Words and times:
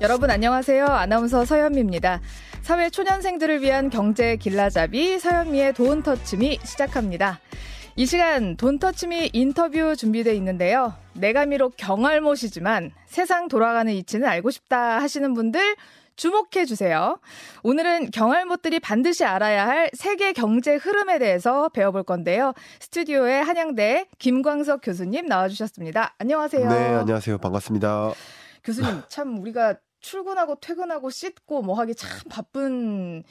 여러분 0.00 0.30
안녕하세요. 0.30 0.86
아나운서 0.86 1.44
서현미입니다. 1.44 2.22
사회 2.62 2.88
초년생들을 2.88 3.60
위한 3.60 3.90
경제 3.90 4.36
길라잡이 4.36 5.18
서현미의 5.18 5.74
돈 5.74 6.02
터치미 6.02 6.58
시작합니다. 6.64 7.38
이 7.96 8.06
시간 8.06 8.56
돈 8.56 8.78
터치미 8.78 9.28
인터뷰 9.34 9.94
준비돼 9.94 10.34
있는데요. 10.36 10.94
내가 11.12 11.44
비록 11.44 11.74
경알못이지만 11.76 12.92
세상 13.04 13.48
돌아가는 13.48 13.92
이치는 13.92 14.26
알고 14.26 14.50
싶다 14.50 15.02
하시는 15.02 15.34
분들 15.34 15.76
주목해 16.16 16.64
주세요. 16.66 17.18
오늘은 17.62 18.10
경알못들이 18.10 18.80
반드시 18.80 19.26
알아야 19.26 19.66
할 19.66 19.90
세계 19.92 20.32
경제 20.32 20.76
흐름에 20.76 21.18
대해서 21.18 21.68
배워볼 21.68 22.04
건데요. 22.04 22.54
스튜디오에 22.78 23.40
한양대 23.40 24.06
김광석 24.18 24.80
교수님 24.82 25.26
나와주셨습니다. 25.26 26.14
안녕하세요. 26.18 26.68
네, 26.70 26.74
안녕하세요. 26.94 27.36
반갑습니다. 27.36 28.12
교수님, 28.62 29.02
참 29.08 29.38
우리가 29.38 29.76
출근하고 30.00 30.56
퇴근하고 30.60 31.10
씻고 31.10 31.62
뭐 31.62 31.78
하기 31.78 31.94
참 31.94 32.08
바쁜 32.28 33.22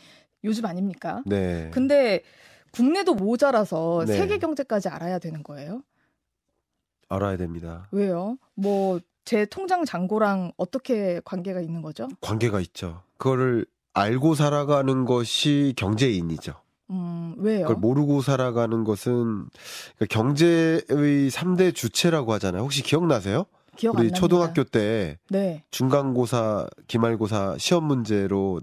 요즘 0.44 0.66
아닙니까? 0.66 1.22
네. 1.26 1.70
근데 1.74 2.22
국내도 2.72 3.16
모자라서 3.16 4.06
네. 4.08 4.16
세계 4.16 4.38
경제까지 4.38 4.90
알아야 4.90 5.20
되는 5.20 5.44
거예요? 5.44 5.84
알아야 7.10 7.38
됩니다. 7.38 7.88
왜요? 7.92 8.38
뭐 8.56 9.00
제 9.30 9.46
통장 9.46 9.86
잔고랑 9.86 10.54
어떻게 10.58 11.22
관계가 11.24 11.62
있는 11.62 11.84
거죠? 11.84 12.08
관계가 12.20 12.62
있죠. 12.62 13.04
그거를 13.20 13.68
알고 13.94 14.34
살아가는 14.34 15.06
것이 15.06 15.76
경제인이죠. 15.78 16.56
음, 16.90 17.36
왜요? 17.38 17.68
그걸 17.68 17.76
모르고 17.76 18.24
살아가는 18.24 18.84
것은 18.84 19.46
그러니까 19.98 20.06
경제의 20.10 20.82
3대 21.30 21.76
주체라고 21.76 22.34
하잖아요. 22.34 22.64
혹시 22.64 22.82
기억나세요? 22.82 23.46
기억 23.80 23.98
안 23.98 24.06
우리. 24.06 24.12
초등학교 24.12 24.64
때 24.66 25.18
네. 25.30 25.64
중간고사, 25.72 26.68
기말고사 26.88 27.56
시험 27.58 27.86
문제로 27.86 28.60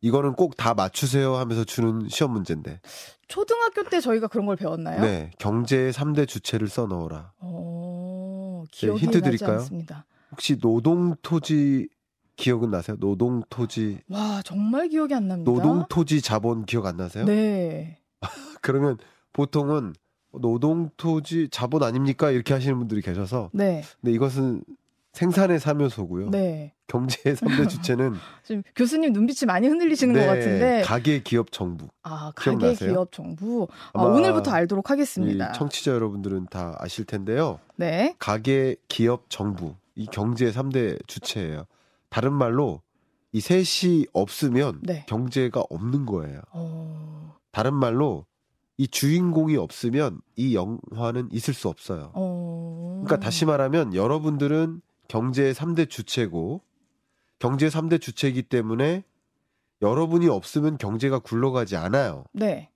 이거는 0.00 0.32
꼭 0.34 0.56
다 0.56 0.72
맞추세요 0.72 1.36
하면서 1.36 1.64
주는 1.64 2.08
시험 2.08 2.32
문제인데. 2.32 2.80
초등학교 3.28 3.82
때 3.84 4.00
저희가 4.00 4.28
그런 4.28 4.46
걸 4.46 4.56
배웠나요? 4.56 5.00
네. 5.02 5.30
경제의 5.38 5.92
3대 5.92 6.26
주체를 6.26 6.68
써 6.68 6.86
넣어라. 6.86 7.32
어, 7.40 8.64
기억이 8.70 9.00
힌트 9.00 9.18
나지 9.18 9.24
드릴까요? 9.36 9.58
않습니다. 9.58 10.06
혹시 10.30 10.56
노동토지 10.60 11.88
기억은 12.36 12.70
나세요? 12.70 12.96
노동토지 13.00 13.98
와, 14.10 14.40
정말 14.44 14.88
기억이 14.88 15.14
안 15.14 15.28
납니다. 15.28 15.50
노동토지 15.50 16.20
자본 16.22 16.64
기억 16.64 16.86
안 16.86 16.96
나세요? 16.96 17.24
네. 17.26 17.98
그러면 18.62 18.96
보통은 19.32 19.94
노동토지 20.40 21.48
자본 21.50 21.82
아닙니까? 21.82 22.30
이렇게 22.30 22.54
하시는 22.54 22.76
분들이 22.78 23.00
계셔서 23.02 23.50
네. 23.52 23.82
근데 24.00 24.12
이것은 24.12 24.62
생산의 25.12 25.60
사묘소고요. 25.60 26.30
네. 26.30 26.74
경제의 26.88 27.34
3대 27.36 27.68
주체는 27.68 28.14
지금 28.44 28.62
교수님 28.76 29.12
눈빛이 29.12 29.46
많이 29.46 29.66
흔들리시는 29.66 30.14
것 30.14 30.20
같은데. 30.26 30.58
네, 30.58 30.82
가계, 30.82 31.22
기업, 31.22 31.50
정부. 31.50 31.88
아, 32.02 32.32
가계 32.36 32.58
기억나세요? 32.58 32.90
기업 32.92 33.12
정부. 33.12 33.66
아, 33.94 34.02
오늘부터 34.02 34.50
알도록 34.50 34.88
이 34.88 34.90
하겠습니다. 34.90 35.52
청취자 35.52 35.92
여러분들은 35.92 36.46
다 36.50 36.76
아실 36.78 37.04
텐데요. 37.06 37.58
네. 37.76 38.14
가계, 38.18 38.76
기업, 38.88 39.30
정부. 39.30 39.74
이 39.94 40.06
경제의 40.06 40.52
3대 40.52 41.06
주체예요. 41.06 41.64
다른 42.10 42.32
말로 42.34 42.82
이 43.32 43.40
셋이 43.40 44.06
없으면 44.12 44.80
네. 44.82 45.04
경제가 45.08 45.64
없는 45.70 46.06
거예요. 46.06 46.40
어. 46.52 47.34
다른 47.52 47.74
말로 47.74 48.26
이 48.78 48.88
주인공이 48.88 49.56
없으면 49.56 50.20
이 50.36 50.54
영화는 50.54 51.30
있을 51.32 51.54
수 51.54 51.68
없어요. 51.68 52.12
어. 52.14 53.02
그러니까 53.04 53.24
다시 53.24 53.46
말하면 53.46 53.94
여러분들은 53.94 54.82
경제의 55.08 55.54
3대 55.54 55.88
주체고 55.88 56.60
경제 57.38 57.68
3대 57.68 58.00
주체이기 58.00 58.42
때문에 58.42 59.04
여러분이 59.82 60.28
없으면 60.28 60.78
경제가 60.78 61.20
굴러가지 61.20 61.76
않아요. 61.76 62.24
네. 62.32 62.70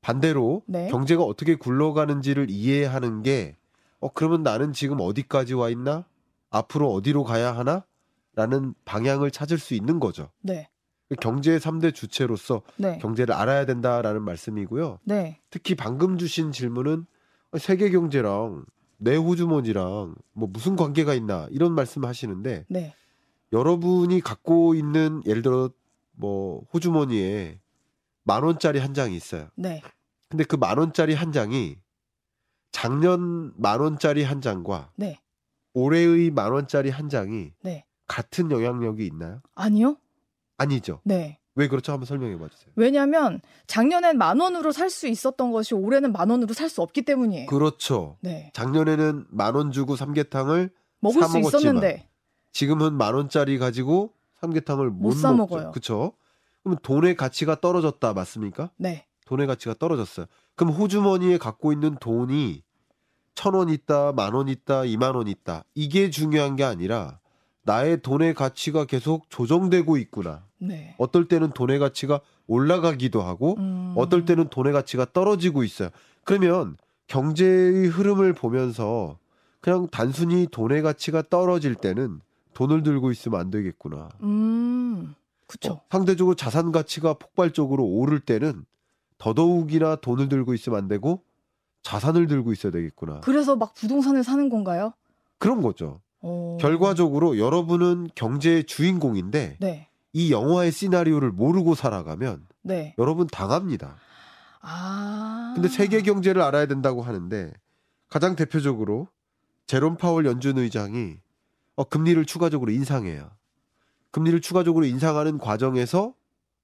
반대로 0.00 0.62
네. 0.66 0.88
경제가 0.88 1.22
어떻게 1.22 1.56
굴러가는지를 1.56 2.50
이해하는 2.50 3.22
게 3.22 3.56
어, 4.00 4.08
그러면 4.12 4.42
나는 4.42 4.72
지금 4.72 4.98
어디까지 5.00 5.54
와 5.54 5.68
있나? 5.68 6.06
앞으로 6.50 6.92
어디로 6.92 7.24
가야 7.24 7.54
하나? 7.54 7.84
라는 8.34 8.74
방향을 8.84 9.30
찾을 9.30 9.58
수 9.58 9.74
있는 9.74 10.00
거죠. 10.00 10.30
네. 10.40 10.69
경제의 11.20 11.58
3대 11.58 11.92
주체로서 11.94 12.62
네. 12.76 12.98
경제를 12.98 13.34
알아야 13.34 13.66
된다라는 13.66 14.22
말씀이고요. 14.22 15.00
네. 15.04 15.40
특히 15.50 15.74
방금 15.74 16.18
주신 16.18 16.52
질문은 16.52 17.06
세계 17.58 17.90
경제랑 17.90 18.64
내 18.98 19.16
호주머니랑 19.16 20.14
뭐 20.32 20.48
무슨 20.52 20.76
관계가 20.76 21.14
있나 21.14 21.48
이런 21.50 21.74
말씀 21.74 22.04
하시는데 22.04 22.66
네. 22.68 22.94
여러분이 23.52 24.20
갖고 24.20 24.74
있는 24.74 25.22
예를 25.26 25.42
들어 25.42 25.70
뭐 26.12 26.62
호주머니에 26.72 27.58
만 28.22 28.44
원짜리 28.44 28.78
한 28.78 28.94
장이 28.94 29.16
있어요. 29.16 29.48
네. 29.56 29.82
근데 30.28 30.44
그 30.44 30.56
만 30.56 30.78
원짜리 30.78 31.14
한 31.14 31.32
장이 31.32 31.76
작년 32.70 33.52
만 33.56 33.80
원짜리 33.80 34.22
한 34.22 34.40
장과 34.40 34.92
네. 34.94 35.18
올해의 35.74 36.30
만 36.30 36.52
원짜리 36.52 36.90
한 36.90 37.08
장이 37.08 37.52
네. 37.62 37.84
같은 38.06 38.50
영향력이 38.52 39.04
있나요? 39.06 39.40
아니요? 39.56 39.96
아니죠. 40.60 41.00
네. 41.04 41.38
왜 41.56 41.66
그렇죠? 41.68 41.92
한번 41.92 42.06
설명해 42.06 42.38
봐 42.38 42.48
주세요. 42.48 42.70
왜냐면 42.76 43.40
작년엔 43.66 44.18
만 44.18 44.38
원으로 44.40 44.72
살 44.72 44.88
수 44.90 45.08
있었던 45.08 45.50
것이 45.52 45.74
올해는 45.74 46.12
만 46.12 46.30
원으로 46.30 46.54
살 46.54 46.68
수 46.68 46.80
없기 46.82 47.02
때문이에요. 47.02 47.46
그렇죠. 47.46 48.16
네. 48.20 48.50
작년에는 48.54 49.26
만 49.30 49.56
원 49.56 49.72
주고 49.72 49.96
삼계탕을 49.96 50.70
먹을 51.00 51.20
사수 51.22 51.38
있었는데. 51.38 52.08
지금은 52.52 52.94
만 52.94 53.14
원짜리 53.14 53.58
가지고 53.58 54.12
삼계탕을 54.40 54.90
못, 54.90 55.08
못 55.08 55.12
사. 55.12 55.32
먹어요. 55.32 55.70
그렇죠? 55.72 56.12
그럼 56.62 56.76
돈의 56.82 57.16
가치가 57.16 57.60
떨어졌다 57.60 58.12
맞습니까? 58.12 58.70
네. 58.76 59.06
돈의 59.26 59.46
가치가 59.46 59.74
떨어졌어요. 59.78 60.26
그럼 60.56 60.72
호주머니에 60.74 61.38
갖고 61.38 61.72
있는 61.72 61.96
돈이 62.00 62.62
천 63.34 63.54
원 63.54 63.68
있다, 63.70 64.12
만 64.12 64.34
원 64.34 64.48
있다, 64.48 64.84
이만 64.84 65.14
원 65.14 65.26
있다. 65.28 65.64
이게 65.74 66.10
중요한 66.10 66.56
게 66.56 66.64
아니라 66.64 67.18
나의 67.62 68.00
돈의 68.02 68.34
가치가 68.34 68.84
계속 68.84 69.28
조정되고 69.28 69.96
있구나. 69.98 70.44
네. 70.58 70.94
어떨 70.98 71.28
때는 71.28 71.50
돈의 71.50 71.78
가치가 71.78 72.20
올라가기도 72.46 73.22
하고 73.22 73.56
음. 73.58 73.94
어떨 73.96 74.24
때는 74.24 74.48
돈의 74.48 74.72
가치가 74.72 75.06
떨어지고 75.12 75.62
있어요. 75.64 75.90
그러면 76.24 76.76
경제의 77.06 77.88
흐름을 77.88 78.32
보면서 78.32 79.18
그냥 79.60 79.88
단순히 79.90 80.46
돈의 80.50 80.82
가치가 80.82 81.22
떨어질 81.22 81.74
때는 81.74 82.20
돈을 82.54 82.82
들고 82.82 83.10
있으면 83.10 83.40
안 83.40 83.50
되겠구나. 83.50 84.08
음. 84.22 85.14
그쵸. 85.46 85.72
어, 85.72 85.80
상대적으로 85.90 86.36
자산 86.36 86.72
가치가 86.72 87.14
폭발적으로 87.14 87.84
오를 87.84 88.20
때는 88.20 88.64
더더욱이나 89.18 89.96
돈을 89.96 90.28
들고 90.28 90.54
있으면 90.54 90.78
안 90.78 90.88
되고 90.88 91.22
자산을 91.82 92.26
들고 92.26 92.52
있어야 92.52 92.72
되겠구나. 92.72 93.20
그래서 93.20 93.56
막 93.56 93.74
부동산을 93.74 94.22
사는 94.22 94.48
건가요? 94.48 94.92
그런 95.38 95.62
거죠. 95.62 96.00
어. 96.22 96.58
결과적으로 96.60 97.38
여러분은 97.38 98.08
경제의 98.14 98.64
주인공인데 98.64 99.56
네. 99.60 99.88
이 100.12 100.32
영화의 100.32 100.72
시나리오를 100.72 101.30
모르고 101.30 101.74
살아가면 101.74 102.46
네. 102.62 102.94
여러분 102.98 103.26
당합니다. 103.26 103.96
아. 104.60 105.52
근데 105.54 105.68
세계 105.68 106.02
경제를 106.02 106.42
알아야 106.42 106.66
된다고 106.66 107.02
하는데 107.02 107.52
가장 108.08 108.36
대표적으로 108.36 109.08
제롬 109.66 109.96
파월 109.96 110.26
연준 110.26 110.58
의장이 110.58 111.16
어, 111.76 111.84
금리를 111.84 112.22
추가적으로 112.26 112.70
인상해요. 112.72 113.30
금리를 114.10 114.40
추가적으로 114.40 114.84
인상하는 114.84 115.38
과정에서 115.38 116.12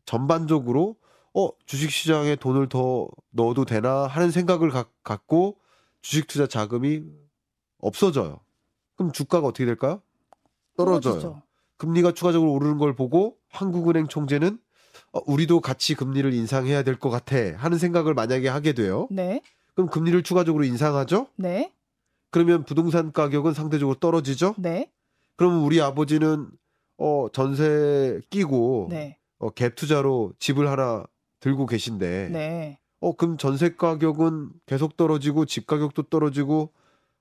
전반적으로 0.05 0.97
어 1.33 1.49
주식 1.67 1.91
시장에 1.91 2.35
돈을 2.37 2.69
더 2.69 3.09
넣어도 3.31 3.65
되나 3.65 4.07
하는 4.07 4.31
생각을 4.31 4.71
가- 4.71 4.87
갖고 5.05 5.57
주식 6.03 6.27
투자 6.27 6.47
자금이 6.47 7.03
없어져요. 7.79 8.41
그럼 8.97 9.13
주가가 9.13 9.47
어떻게 9.47 9.65
될까요? 9.65 10.01
떨어져요. 10.77 11.21
떨어지죠. 11.21 11.43
금리가 11.79 12.13
추가적으로 12.13 12.53
오르는 12.53 12.79
걸 12.79 12.95
보고 12.95 13.37
한국은행 13.51 14.09
총재는 14.09 14.59
어, 15.13 15.21
우리도 15.27 15.61
같이 15.61 15.95
금리를 15.95 16.33
인상해야 16.33 16.83
될 16.83 16.99
것 16.99 17.11
같아 17.11 17.37
하는 17.57 17.79
생각을 17.79 18.15
만약에 18.15 18.49
하게 18.49 18.73
돼요. 18.73 19.07
네. 19.11 19.43
그럼 19.75 19.91
금리를 19.91 20.23
추가적으로 20.23 20.65
인상하죠? 20.65 21.29
네. 21.37 21.73
그러면 22.31 22.65
부동산 22.65 23.13
가격은 23.13 23.53
상대적으로 23.53 23.99
떨어지죠? 23.99 24.55
네. 24.59 24.91
그러면 25.37 25.61
우리 25.61 25.81
아버지는 25.83 26.49
어, 26.99 27.27
전세 27.33 28.21
끼고 28.31 28.89
네. 28.91 29.19
어, 29.39 29.51
갭 29.51 29.75
투자로 29.77 30.33
집을 30.39 30.69
하나 30.71 31.05
들고 31.41 31.67
계신데 31.67 32.31
네. 32.33 32.79
어, 33.01 33.15
그럼 33.15 33.37
전세 33.37 33.75
가격은 33.75 34.49
계속 34.65 34.97
떨어지고 34.97 35.45
집 35.45 35.67
가격도 35.67 36.05
떨어지고 36.05 36.73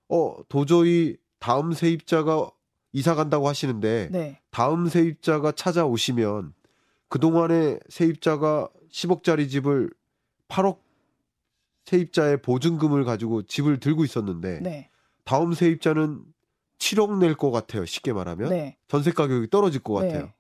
어, 0.07 0.37
도저히 0.47 1.17
다음 1.45 1.73
세입자가 1.73 2.49
이사 2.91 3.13
간다고 3.13 3.47
하시는데 3.47 4.09
네. 4.11 4.41
다음 4.49 4.87
세입자가 4.87 5.51
찾아오시면 5.51 6.55
그동안에 7.07 7.77
세입자가 7.87 8.67
10억짜리 8.91 9.47
집을 9.47 9.91
8억 10.47 10.79
세입자의 11.85 12.41
보증금을 12.41 13.03
가지고 13.05 13.43
집을 13.43 13.79
들고 13.79 14.03
있었는데 14.03 14.59
네. 14.61 14.89
다음 15.23 15.53
세입자는 15.53 16.23
7억 16.79 17.19
낼 17.19 17.35
것 17.35 17.51
같아요. 17.51 17.85
쉽게 17.85 18.11
말하면 18.11 18.49
네. 18.49 18.77
전세 18.87 19.11
가격이 19.11 19.51
떨어질 19.51 19.83
것 19.83 19.93
같아요. 19.93 20.21
네. 20.23 20.33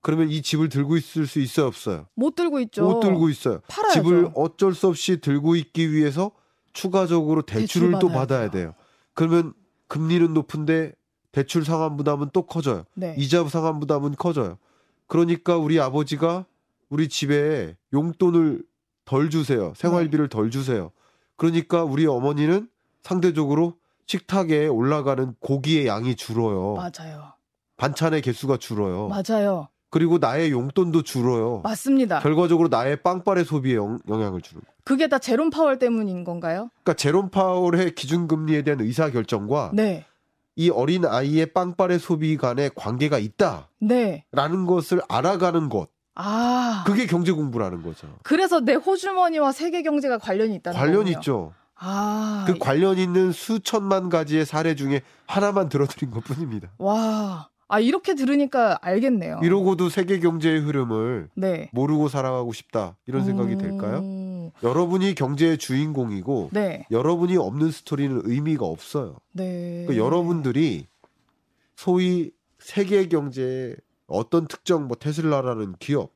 그러면 0.00 0.28
이 0.28 0.42
집을 0.42 0.70
들고 0.70 0.96
있을 0.96 1.28
수 1.28 1.38
있어요, 1.38 1.66
없어요? 1.68 2.08
못 2.16 2.34
들고 2.34 2.58
있죠. 2.62 2.82
못 2.82 2.98
들고 2.98 3.28
있어요. 3.28 3.60
팔아야죠. 3.68 4.02
집을 4.02 4.30
어쩔 4.34 4.74
수 4.74 4.88
없이 4.88 5.20
들고 5.20 5.54
있기 5.54 5.92
위해서 5.92 6.32
추가적으로 6.72 7.42
대출을 7.42 7.92
대출 7.92 8.00
또. 8.00 8.08
받아야 8.08 8.50
돼요. 8.50 8.74
그러면 9.14 9.54
금리는 9.88 10.32
높은데 10.32 10.92
대출 11.32 11.64
상환 11.64 11.96
부담은 11.96 12.30
또 12.32 12.42
커져요. 12.42 12.84
네. 12.94 13.14
이자 13.18 13.44
상환 13.48 13.80
부담은 13.80 14.14
커져요. 14.16 14.58
그러니까 15.06 15.56
우리 15.56 15.80
아버지가 15.80 16.44
우리 16.88 17.08
집에 17.08 17.76
용돈을 17.92 18.62
덜 19.04 19.30
주세요. 19.30 19.72
생활비를 19.76 20.28
덜 20.28 20.50
주세요. 20.50 20.90
그러니까 21.36 21.84
우리 21.84 22.06
어머니는 22.06 22.68
상대적으로 23.02 23.74
식탁에 24.06 24.66
올라가는 24.66 25.34
고기의 25.40 25.86
양이 25.86 26.14
줄어요. 26.14 26.74
맞아요. 26.74 27.32
반찬의 27.76 28.22
개수가 28.22 28.56
줄어요. 28.56 29.08
맞아요. 29.08 29.68
그리고 29.90 30.18
나의 30.18 30.50
용돈도 30.50 31.02
줄어요. 31.02 31.60
맞습니다. 31.62 32.20
결과적으로 32.20 32.68
나의 32.68 33.02
빵빠레 33.02 33.44
소비에 33.44 33.76
영, 33.76 33.98
영향을 34.08 34.42
주는 34.42 34.60
거예요. 34.60 34.77
그게 34.88 35.06
다 35.06 35.18
제롬 35.18 35.50
파월 35.50 35.78
때문인 35.78 36.24
건가요? 36.24 36.70
그러니까 36.82 36.94
제롬 36.94 37.28
파월의 37.28 37.94
기준금리에 37.94 38.62
대한 38.62 38.80
의사 38.80 39.10
결정과 39.10 39.70
네. 39.74 40.06
이 40.56 40.70
어린 40.70 41.04
아이의 41.04 41.52
빵빠레 41.52 41.98
소비 41.98 42.38
간의 42.38 42.70
관계가 42.74 43.18
있다라는 43.18 43.66
네. 43.80 44.24
것을 44.66 45.02
알아가는 45.06 45.68
것. 45.68 45.90
아. 46.14 46.84
그게 46.86 47.04
경제 47.04 47.32
공부라는 47.32 47.82
거죠. 47.82 48.08
그래서 48.22 48.60
내 48.60 48.72
호주머니와 48.72 49.52
세계 49.52 49.82
경제가 49.82 50.16
관련이 50.16 50.54
있다는 50.54 50.78
관련 50.78 51.00
거군요. 51.00 51.18
있죠. 51.18 51.52
아. 51.74 52.46
그 52.46 52.56
관련 52.58 52.96
있는 52.96 53.30
수천만 53.30 54.08
가지의 54.08 54.46
사례 54.46 54.74
중에 54.74 55.02
하나만 55.26 55.68
들어드린 55.68 56.10
것 56.10 56.24
뿐입니다. 56.24 56.70
와. 56.78 57.50
아, 57.70 57.78
이렇게 57.78 58.14
들으니까 58.14 58.78
알겠네요. 58.80 59.40
이러고도 59.42 59.90
세계 59.90 60.18
경제의 60.18 60.60
흐름을 60.60 61.28
네. 61.34 61.68
모르고 61.74 62.08
살아가고 62.08 62.54
싶다 62.54 62.96
이런 63.06 63.26
생각이 63.26 63.52
음. 63.52 63.58
들까요? 63.58 64.27
여러분이 64.62 65.14
경제의 65.14 65.58
주인공이고 65.58 66.50
네. 66.52 66.86
여러분이 66.90 67.36
없는 67.36 67.70
스토리는 67.70 68.22
의미가 68.24 68.64
없어요. 68.66 69.16
네. 69.32 69.84
그러니까 69.86 70.04
여러분들이 70.04 70.86
소위 71.76 72.32
세계 72.58 73.06
경제의 73.08 73.76
어떤 74.06 74.46
특정 74.46 74.88
뭐 74.88 74.96
테슬라라는 74.96 75.74
기업, 75.78 76.12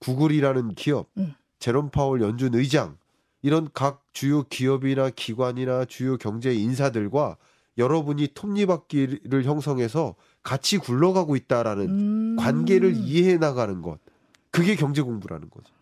구글이라는 0.00 0.74
기업, 0.74 1.08
음. 1.18 1.34
제롬 1.58 1.90
파월 1.90 2.22
연준 2.22 2.54
의장 2.54 2.96
이런 3.42 3.68
각 3.72 4.04
주요 4.12 4.42
기업이나 4.44 5.10
기관이나 5.10 5.84
주요 5.84 6.16
경제 6.16 6.54
인사들과 6.54 7.36
여러분이 7.76 8.28
톱니바퀴를 8.34 9.44
형성해서 9.44 10.16
같이 10.42 10.78
굴러가고 10.78 11.36
있다라는 11.36 11.88
음. 11.88 12.36
관계를 12.36 12.94
이해해 12.96 13.36
나가는 13.36 13.80
것. 13.82 13.98
그게 14.50 14.74
경제 14.74 15.02
공부라는 15.02 15.48
거죠. 15.50 15.72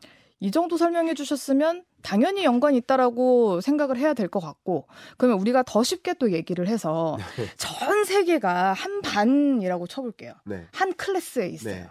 이 0.41 0.50
정도 0.50 0.77
설명해 0.77 1.15
주셨으면 1.15 1.85
당연히 2.06 2.44
연관이 2.44 2.76
있다라고 2.79 3.61
생각을 3.61 3.97
해야 3.99 4.14
될 4.14 4.29
것 4.29 4.38
같고 4.41 4.87
그러면 5.17 5.41
우리가 5.41 5.62
더 5.64 5.82
쉽게 5.82 6.14
또 6.14 6.32
얘기를 6.32 6.69
해서 6.69 7.17
전 7.58 8.05
세계가 8.05 8.73
한 8.73 9.03
반이라고 9.03 9.87
쳐볼게요. 9.88 10.35
네. 10.44 10.67
한 10.73 10.93
클래스에 10.94 11.49
있어요. 11.49 11.75
네. 11.75 11.87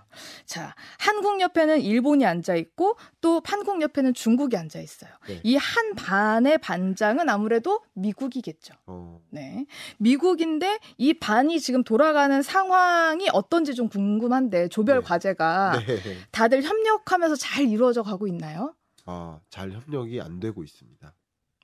자, 0.45 0.73
한국 0.99 1.41
옆에는 1.41 1.81
일본이 1.81 2.25
앉아 2.25 2.55
있고 2.55 2.97
또 3.19 3.41
한국 3.43 3.81
옆에는 3.81 4.13
중국이 4.13 4.55
앉아 4.55 4.79
있어요. 4.79 5.09
네. 5.27 5.39
이한 5.43 5.95
반의 5.95 6.57
반장은 6.59 7.29
아무래도 7.29 7.81
미국이겠죠. 7.93 8.73
어, 8.85 9.19
네. 9.31 9.65
미국인데 9.97 10.79
이 10.97 11.13
반이 11.13 11.59
지금 11.59 11.83
돌아가는 11.83 12.41
상황이 12.41 13.27
어떤지 13.33 13.75
좀 13.75 13.89
궁금한데 13.89 14.69
조별 14.69 14.99
네. 14.99 15.05
과제가 15.05 15.79
네. 15.85 15.97
다들 16.31 16.63
협력하면서 16.63 17.35
잘 17.35 17.65
이루어져 17.65 18.03
가고 18.03 18.27
있나요? 18.27 18.73
아, 19.05 19.39
잘 19.49 19.71
협력이 19.71 20.21
안 20.21 20.39
되고 20.39 20.63
있습니다. 20.63 21.13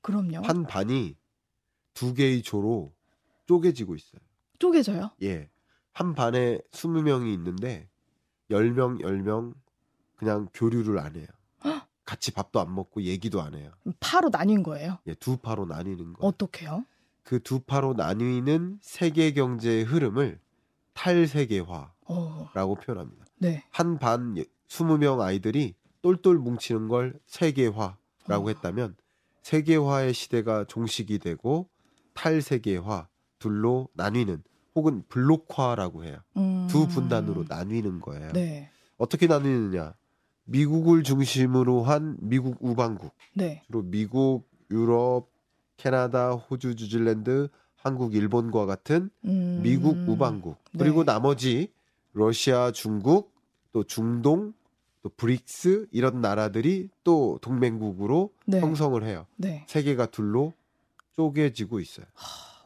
그럼요. 0.01 0.41
한 0.43 0.63
반이 0.63 1.17
두 1.93 2.13
개의 2.13 2.41
조로 2.41 2.93
쪼개지고 3.47 3.95
있어요. 3.95 4.21
쪼개져요. 4.59 5.11
예. 5.23 5.49
한 5.93 6.13
반에 6.15 6.59
20명이 6.71 7.33
있는데 7.33 7.89
10명, 8.49 9.01
10명 9.01 9.53
그냥 10.15 10.47
교류를 10.53 10.99
안 10.99 11.15
해요. 11.15 11.27
같이 12.05 12.31
밥도 12.31 12.59
안 12.59 12.73
먹고 12.73 13.01
얘기도 13.01 13.41
안 13.41 13.55
해요. 13.55 13.71
파로 13.99 14.29
나뉜 14.29 14.63
거예요. 14.63 14.99
예, 15.07 15.13
두 15.15 15.38
파로 15.38 15.65
나뉘는 15.65 16.13
거. 16.13 16.27
어떻게요? 16.27 16.85
그 17.23 17.39
두 17.39 17.59
파로 17.59 17.93
나뉘는 17.93 18.79
세계 18.81 19.31
경제의 19.33 19.83
흐름을 19.83 20.39
탈세계화라고 20.93 21.93
어, 22.05 22.75
표현합니다. 22.75 23.25
네. 23.38 23.63
한반 23.71 24.35
20명 24.67 25.21
아이들이 25.21 25.75
똘똘 26.01 26.38
뭉치는 26.38 26.88
걸 26.88 27.19
세계화라고 27.27 27.98
어. 28.30 28.48
했다면 28.48 28.95
세계화의 29.42 30.13
시대가 30.13 30.65
종식이 30.65 31.19
되고 31.19 31.69
탈세계화 32.13 33.07
둘로 33.39 33.88
나뉘는 33.94 34.44
혹은 34.75 35.03
블록화라고 35.09 36.03
해요. 36.06 36.18
음, 36.38 36.68
두 36.69 36.88
분단으로 36.88 37.45
나뉘는 37.48 38.00
거예요. 38.00 38.31
네. 38.33 38.69
어떻게 38.98 39.27
나뉘느냐? 39.27 39.95
미국을 40.45 41.03
중심으로 41.03 41.83
한 41.83 42.18
미국 42.19 42.57
우방국, 42.62 43.13
네. 43.33 43.63
주로 43.68 43.81
미국, 43.83 44.50
유럽, 44.69 45.30
캐나다, 45.77 46.31
호주, 46.31 46.75
뉴질랜드, 46.77 47.50
한국, 47.75 48.13
일본과 48.13 48.65
같은 48.65 49.09
음, 49.25 49.59
미국 49.62 49.98
우방국 50.07 50.57
그리고 50.77 51.03
네. 51.03 51.12
나머지 51.12 51.74
러시아, 52.13 52.71
중국, 52.71 53.33
또 53.71 53.83
중동, 53.83 54.53
또 55.01 55.09
브릭스 55.09 55.88
이런 55.92 56.21
나라들이 56.21 56.89
또 57.03 57.39
동맹국으로 57.42 58.31
네. 58.45 58.59
형성을 58.59 59.01
해요. 59.03 59.25
네. 59.36 59.65
세계가 59.68 60.07
둘로 60.07 60.53
쪼개지고 61.15 61.80
있어요. 61.80 62.06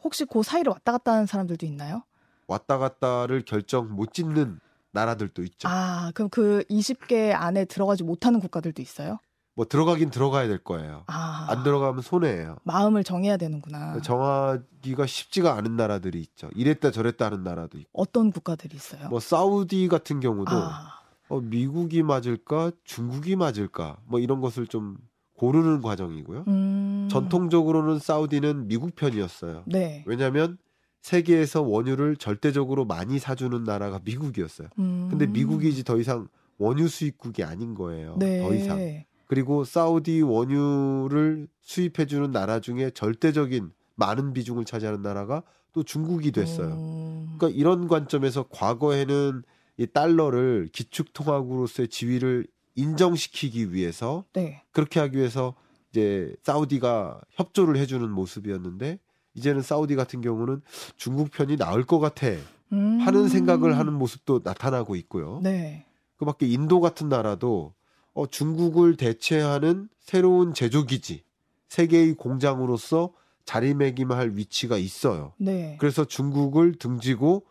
혹시 0.03 0.25
그 0.25 0.43
사이를 0.43 0.71
왔다 0.71 0.91
갔다 0.91 1.13
하는 1.13 1.25
사람들도 1.25 1.65
있나요? 1.65 2.03
왔다 2.47 2.77
갔다를 2.77 3.43
결정 3.43 3.95
못 3.95 4.13
짓는 4.13 4.59
나라들도 4.91 5.43
있죠. 5.43 5.67
아, 5.67 6.11
그럼 6.13 6.29
그 6.29 6.63
20개 6.69 7.33
안에 7.33 7.65
들어가지 7.65 8.03
못하는 8.03 8.39
국가들도 8.39 8.81
있어요? 8.81 9.19
뭐 9.55 9.65
들어가긴 9.65 10.09
들어가야 10.09 10.47
될 10.49 10.57
거예요. 10.57 11.03
아. 11.07 11.47
안 11.49 11.63
들어가면 11.63 12.01
손해예요. 12.01 12.57
마음을 12.63 13.03
정해야 13.05 13.37
되는구나. 13.37 14.01
정하기가 14.01 15.05
쉽지가 15.05 15.53
않은 15.55 15.77
나라들이 15.77 16.19
있죠. 16.19 16.49
이랬다 16.55 16.91
저랬다 16.91 17.25
하는 17.25 17.43
나라도 17.43 17.77
있고. 17.77 17.89
어떤 17.93 18.31
국가들이 18.31 18.75
있어요? 18.75 19.07
뭐 19.07 19.21
사우디 19.21 19.87
같은 19.87 20.19
경우도 20.19 20.51
아, 20.51 20.99
어, 21.27 21.41
미국이 21.41 22.03
맞을까 22.03 22.71
중국이 22.83 23.35
맞을까 23.35 23.97
뭐 24.05 24.19
이런 24.19 24.41
것을 24.41 24.67
좀 24.67 24.97
고르는 25.37 25.81
과정이고요. 25.81 26.45
음. 26.47 27.07
전통적으로는 27.11 27.99
사우디는 27.99 28.67
미국 28.67 28.95
편이었어요. 28.95 29.63
네. 29.65 30.03
왜냐하면 30.05 30.57
세계에서 31.01 31.61
원유를 31.61 32.15
절대적으로 32.15 32.85
많이 32.85 33.19
사주는 33.19 33.63
나라가 33.63 33.99
미국이었어요. 34.03 34.69
음. 34.79 35.07
근데 35.09 35.27
미국이 35.27 35.69
이제 35.69 35.83
더 35.83 35.97
이상 35.97 36.27
원유 36.57 36.87
수입국이 36.87 37.43
아닌 37.43 37.75
거예요. 37.75 38.15
네. 38.17 38.41
더 38.41 38.53
이상. 38.55 38.79
그리고 39.27 39.63
사우디 39.63 40.21
원유를 40.21 41.47
수입해주는 41.61 42.31
나라 42.31 42.59
중에 42.59 42.91
절대적인 42.91 43.71
많은 43.95 44.33
비중을 44.33 44.65
차지하는 44.65 45.01
나라가 45.01 45.43
또 45.73 45.83
중국이 45.83 46.31
됐어요. 46.31 46.73
음. 46.75 47.35
그러니까 47.37 47.59
이런 47.59 47.87
관점에서 47.87 48.45
과거에는 48.49 49.43
이 49.77 49.87
달러를 49.87 50.69
기축 50.71 51.13
통화국으로서의 51.13 51.87
지위를 51.89 52.47
인정시키기 52.75 53.73
위해서 53.73 54.25
네. 54.33 54.63
그렇게 54.71 54.99
하기 54.99 55.17
위해서 55.17 55.55
이제 55.89 56.35
사우디가 56.43 57.21
협조를 57.31 57.77
해주는 57.77 58.09
모습이었는데 58.09 58.99
이제는 59.33 59.61
사우디 59.61 59.95
같은 59.95 60.21
경우는 60.21 60.61
중국 60.97 61.31
편이 61.31 61.57
나을 61.57 61.83
것 61.83 61.99
같아 61.99 62.27
음. 62.73 62.99
하는 62.99 63.27
생각을 63.27 63.77
하는 63.77 63.93
모습도 63.93 64.41
나타나고 64.43 64.95
있고요. 64.95 65.39
네. 65.43 65.85
그밖에 66.17 66.47
인도 66.47 66.79
같은 66.79 67.09
나라도 67.09 67.73
어, 68.13 68.27
중국을 68.27 68.95
대체하는 68.95 69.89
새로운 69.99 70.53
제조 70.53 70.85
기지 70.85 71.23
세계의 71.67 72.13
공장으로서 72.13 73.13
자리매김할 73.43 74.31
위치가 74.35 74.77
있어요. 74.77 75.33
네. 75.37 75.77
그래서 75.79 76.05
중국을 76.05 76.75
등지고 76.75 77.45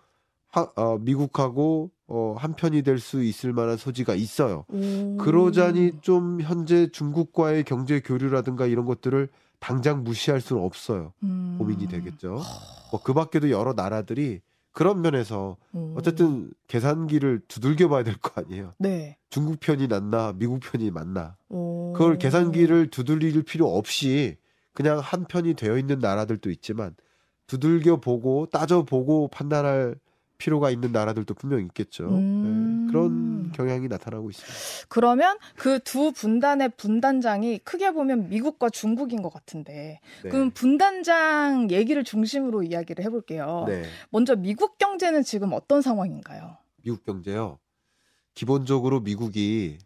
하- 0.55 0.71
어, 0.77 0.99
미국하고 1.01 1.91
어, 2.07 2.35
한편이 2.39 2.83
될 2.83 2.99
수 2.99 3.23
있을 3.25 3.53
만한 3.53 3.77
소지가 3.77 4.15
있어요. 4.15 4.65
오. 4.69 5.17
그러자니 5.17 5.93
좀 6.01 6.41
현재 6.41 6.87
중국과의 6.89 7.65
경제 7.65 8.01
교류라든가 8.01 8.67
이런 8.67 8.85
것들을 8.85 9.29
당장 9.59 10.05
무시할 10.05 10.41
수는 10.41 10.63
없어요. 10.63 11.13
음. 11.23 11.57
고민이 11.59 11.89
되겠죠. 11.89 12.41
뭐 12.93 13.01
그 13.03 13.15
밖에도 13.15 13.51
여러 13.51 13.73
나라들이 13.73 14.41
그런 14.73 15.01
면에서 15.03 15.57
오. 15.73 15.95
어쨌든 15.97 16.53
계산기를 16.69 17.43
두들겨 17.49 17.89
봐야 17.89 18.05
될 18.05 18.15
거 18.21 18.41
아니에요. 18.43 18.73
네. 18.79 19.17
중국 19.31 19.59
편이 19.61 19.89
낫나 19.89 20.35
미국 20.37 20.61
편이 20.61 20.91
맞나. 20.91 21.37
오. 21.49 21.93
그걸 21.97 22.19
계산기를 22.19 22.89
두들릴 22.91 23.43
필요 23.45 23.75
없이 23.77 24.37
그냥 24.75 24.99
한 25.01 25.25
편이 25.25 25.55
되어 25.55 25.79
있는 25.79 25.99
나라들도 26.01 26.51
있지만 26.51 26.95
두들겨 27.47 27.97
보고 28.01 28.47
따져 28.47 28.83
보고 28.85 29.29
판단할 29.29 29.95
필요가 30.39 30.71
있는 30.71 30.93
나라들도 30.93 31.35
분명 31.35 31.61
있겠죠. 31.61 32.09
음. 32.09 32.87
네, 32.87 32.93
그런 32.93 33.53
경향이 33.53 33.89
나타나고 33.89 34.31
있습니다. 34.31 34.87
그러면 34.89 35.39
그 35.57 35.79
두 35.85 36.13
분단의 36.13 36.71
분단장이 36.77 37.59
크게 37.59 37.93
보면 37.93 38.29
미국과 38.29 38.71
중국인 38.71 39.23
것 39.23 39.33
같은데 39.33 40.01
네. 40.23 40.29
그럼 40.31 40.51
분단장 40.51 41.71
얘기를 41.71 42.03
중심으로 42.03 42.63
이야기를 42.63 43.05
해볼게요. 43.05 43.65
네. 43.69 43.85
먼저 44.11 44.35
미국 44.35 44.79
경제는 44.79 45.23
지금 45.23 45.53
어떤 45.53 45.83
상황인가요? 45.83 46.57
미국 46.83 47.05
경제요. 47.05 47.59
기본적으로 48.35 49.01
미국이 49.01 49.79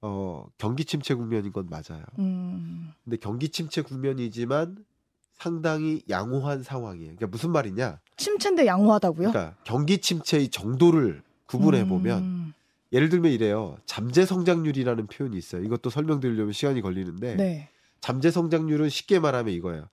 어, 0.00 0.46
경기 0.58 0.84
침체 0.84 1.14
국면인 1.14 1.52
건 1.52 1.68
맞아요. 1.68 2.04
음, 2.18 2.92
근데 3.04 3.16
경기 3.16 3.48
침체 3.48 3.82
국면이지만 3.82 4.76
상당히 5.38 6.02
양호한 6.08 6.62
상황이에요. 6.62 7.14
그러니까 7.16 7.26
무슨 7.28 7.50
말이냐? 7.52 8.00
침체인데 8.16 8.66
양호하다고요? 8.66 9.30
그러니까 9.30 9.56
경기 9.64 9.98
침체의 9.98 10.48
정도를 10.48 11.22
구분해 11.46 11.86
보면 11.86 12.18
음, 12.22 12.52
예를 12.92 13.08
들면 13.08 13.30
이래요. 13.32 13.76
잠재 13.86 14.26
성장률이라는 14.26 15.06
표현이 15.06 15.36
있어요. 15.36 15.62
이것도 15.62 15.90
설명드리려면 15.90 16.52
시간이 16.52 16.80
걸리는데 16.82 17.36
네. 17.36 17.68
잠재 18.00 18.30
성장률은 18.30 18.88
쉽게 18.88 19.20
말하면 19.20 19.54
이거예요. 19.54 19.88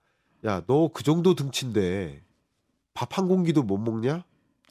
야, 0.46 0.62
너 0.68 0.90
그 0.94 1.04
정도 1.04 1.36
등치인데 1.36 2.22
밥 2.94 3.18
한 3.18 3.28
공기도 3.28 3.62
못 3.64 3.78
먹냐? 3.78 4.24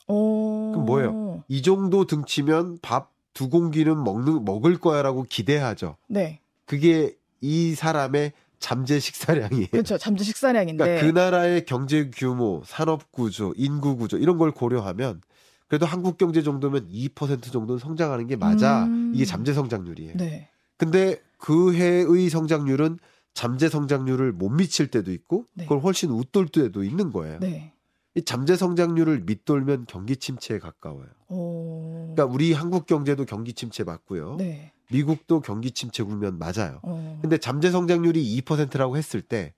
어... 0.07 0.71
그럼 0.73 0.87
뭐예요? 0.87 1.45
이 1.49 1.63
정도 1.63 2.05
등치면 2.07 2.79
밥 2.83 3.13
두 3.35 3.49
공기는 3.51 4.05
먹는 4.05 4.45
먹을 4.45 4.79
거야라고 4.79 5.25
기대하죠. 5.29 5.97
네, 6.07 6.39
그게 6.67 7.17
이 7.41 7.75
사람의 7.75 8.33
잠재 8.65 8.99
식사량이에요. 8.99 9.67
그렇죠. 9.73 9.99
잠재 9.99 10.25
식사량인데. 10.25 10.83
그러니까 10.83 11.07
그 11.07 11.13
나라의 11.13 11.67
경제 11.67 12.09
규모, 12.09 12.63
산업 12.65 13.13
구조, 13.13 13.53
인구 13.59 13.99
구조 13.99 14.17
이런 14.17 14.39
걸 14.39 14.53
고려하면 14.53 15.21
그래도 15.69 15.85
한국 15.85 16.17
경제 16.17 16.43
정도면 16.43 16.89
2% 16.89 17.53
정도는 17.53 17.79
성장하는 17.79 18.27
게 18.27 18.37
맞아. 18.37 18.85
음. 18.85 19.13
이게 19.15 19.27
잠재 19.27 19.53
성장률이에요. 19.53 20.17
네. 20.17 20.49
근데 20.79 21.21
그 21.37 21.75
해의 21.75 22.31
성장률은 22.31 22.99
잠재 23.35 23.69
성장률을 23.69 24.33
못 24.33 24.49
미칠 24.49 24.87
때도 24.87 25.13
있고 25.13 25.45
네. 25.53 25.65
그걸 25.65 25.81
훨씬 25.81 26.11
웃돌 26.11 26.49
때도 26.49 26.85
있는 26.85 27.13
거예요. 27.13 27.41
네. 27.41 27.75
이 28.15 28.23
잠재 28.23 28.57
성장률을 28.57 29.25
밑돌면 29.27 29.85
경기 29.89 30.17
침체에 30.17 30.59
가까워요. 30.59 31.09
어... 31.29 32.15
그러니까 32.15 32.33
우리 32.33 32.55
한국 32.55 32.87
경제도 32.87 33.27
경기 33.27 33.53
침체 33.53 33.85
맞고요. 33.85 34.37
네. 34.39 34.73
미국도 34.91 35.41
경기 35.41 35.71
침체 35.71 36.03
국면 36.03 36.39
맞아요. 36.39 36.81
어... 36.83 37.19
근데 37.23 37.39
잠재 37.39 37.71
성장률이 37.71 38.43
2%라고 38.43 38.97
했을 38.97 39.23
때 39.23 39.55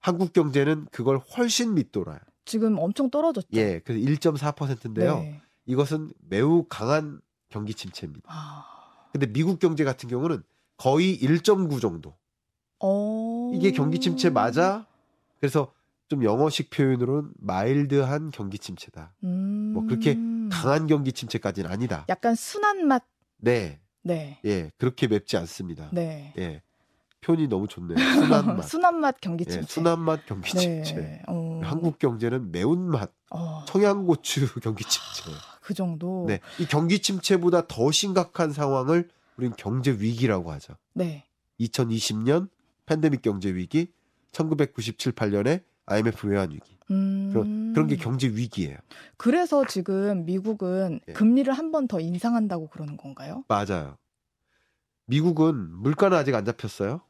한국 0.00 0.32
경제는 0.32 0.86
그걸 0.90 1.18
훨씬 1.18 1.74
밑돌아요. 1.74 2.18
지금 2.44 2.78
엄청 2.78 3.10
떨어졌죠. 3.10 3.48
예, 3.54 3.80
그래서 3.84 4.04
1.4%인데요. 4.04 5.18
네. 5.20 5.40
이것은 5.66 6.12
매우 6.28 6.64
강한 6.68 7.20
경기 7.48 7.74
침체입니다. 7.74 8.26
아... 8.28 8.64
근데 9.12 9.26
미국 9.26 9.58
경제 9.58 9.84
같은 9.84 10.08
경우는 10.08 10.42
거의 10.76 11.18
1.9 11.18 11.80
정도. 11.80 12.14
어... 12.80 13.52
이게 13.54 13.70
경기 13.70 14.00
침체 14.00 14.30
맞아? 14.30 14.86
그래서 15.38 15.72
좀 16.08 16.24
영어식 16.24 16.70
표현으로는 16.70 17.30
마일드한 17.38 18.30
경기 18.32 18.58
침체다. 18.58 19.14
음... 19.22 19.72
뭐 19.74 19.84
그렇게 19.84 20.18
강한 20.50 20.86
경기 20.86 21.12
침체까지는 21.12 21.70
아니다. 21.70 22.04
약간 22.08 22.34
순한 22.34 22.86
맛. 22.86 23.04
네, 23.38 23.80
네. 24.02 24.38
예, 24.44 24.70
그렇게 24.78 25.06
맵지 25.06 25.36
않습니다. 25.36 25.88
네. 25.92 26.32
예, 26.38 26.62
표현이 27.20 27.48
너무 27.48 27.68
좋네요. 27.68 27.96
순한 27.98 28.56
맛. 28.56 28.62
순한 28.68 29.00
맛 29.00 29.20
경기 29.20 29.44
침체. 29.44 29.60
예, 29.60 29.62
순한 29.62 30.00
맛 30.00 30.26
경기 30.26 30.50
네. 30.50 30.82
침체. 30.82 31.22
어... 31.28 31.60
한국 31.62 31.98
경제는 31.98 32.50
매운맛, 32.52 33.12
어... 33.30 33.64
청양고추 33.66 34.54
경기 34.60 34.84
침체. 34.84 35.30
그 35.60 35.74
정도. 35.74 36.24
네, 36.26 36.40
이 36.58 36.66
경기 36.66 36.98
침체보다 37.00 37.66
더 37.68 37.90
심각한 37.90 38.52
상황을 38.52 39.08
우리는 39.36 39.54
경제 39.56 39.92
위기라고 39.92 40.50
하죠. 40.52 40.74
네. 40.94 41.24
2020년 41.60 42.48
팬데믹 42.86 43.22
경제 43.22 43.54
위기, 43.54 43.92
1997, 44.32 45.12
8년에 45.12 45.62
IMF 45.86 46.26
외환 46.28 46.50
위기. 46.50 46.76
음... 46.90 47.30
그런 47.32 47.72
그런 47.72 47.86
게 47.86 47.96
경제 47.96 48.28
위기예요. 48.28 48.76
그래서 49.16 49.64
지금 49.66 50.24
미국은 50.24 51.00
예. 51.08 51.12
금리를 51.12 51.52
한 51.52 51.70
번 51.72 51.88
더 51.88 52.00
인상한다고 52.00 52.68
그러는 52.68 52.96
건가요? 52.96 53.44
맞아요. 53.48 53.96
미국은 55.06 55.54
물가는 55.82 56.16
아직 56.16 56.34
안 56.34 56.44
잡혔어요. 56.44 57.00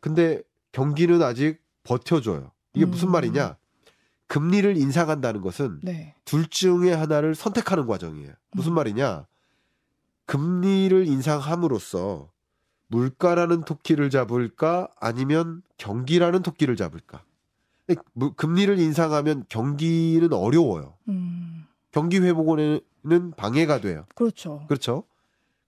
근데 0.00 0.42
경기는 0.72 1.22
아직 1.22 1.60
버텨줘요. 1.84 2.52
이게 2.74 2.84
무슨 2.84 3.08
음. 3.08 3.12
말이냐? 3.12 3.56
금리를 4.26 4.76
인상한다는 4.76 5.40
것은 5.40 5.80
네. 5.82 6.14
둘 6.24 6.46
중에 6.48 6.92
하나를 6.92 7.34
선택하는 7.34 7.86
과정이에요. 7.86 8.32
무슨 8.52 8.72
음. 8.72 8.74
말이냐? 8.74 9.26
금리를 10.26 11.06
인상함으로써 11.06 12.30
물가라는 12.88 13.62
토끼를 13.64 14.10
잡을까 14.10 14.88
아니면 15.00 15.62
경기라는 15.78 16.42
토끼를 16.42 16.76
잡을까? 16.76 17.22
무- 18.12 18.32
금리를 18.34 18.78
인상하면 18.78 19.44
경기는 19.48 20.32
어려워요. 20.32 20.94
음. 21.08 21.64
경기 21.90 22.18
회복에는 22.18 22.80
방해가 23.36 23.80
돼요. 23.80 24.04
그렇죠. 24.14 24.64
그렇죠? 24.68 25.04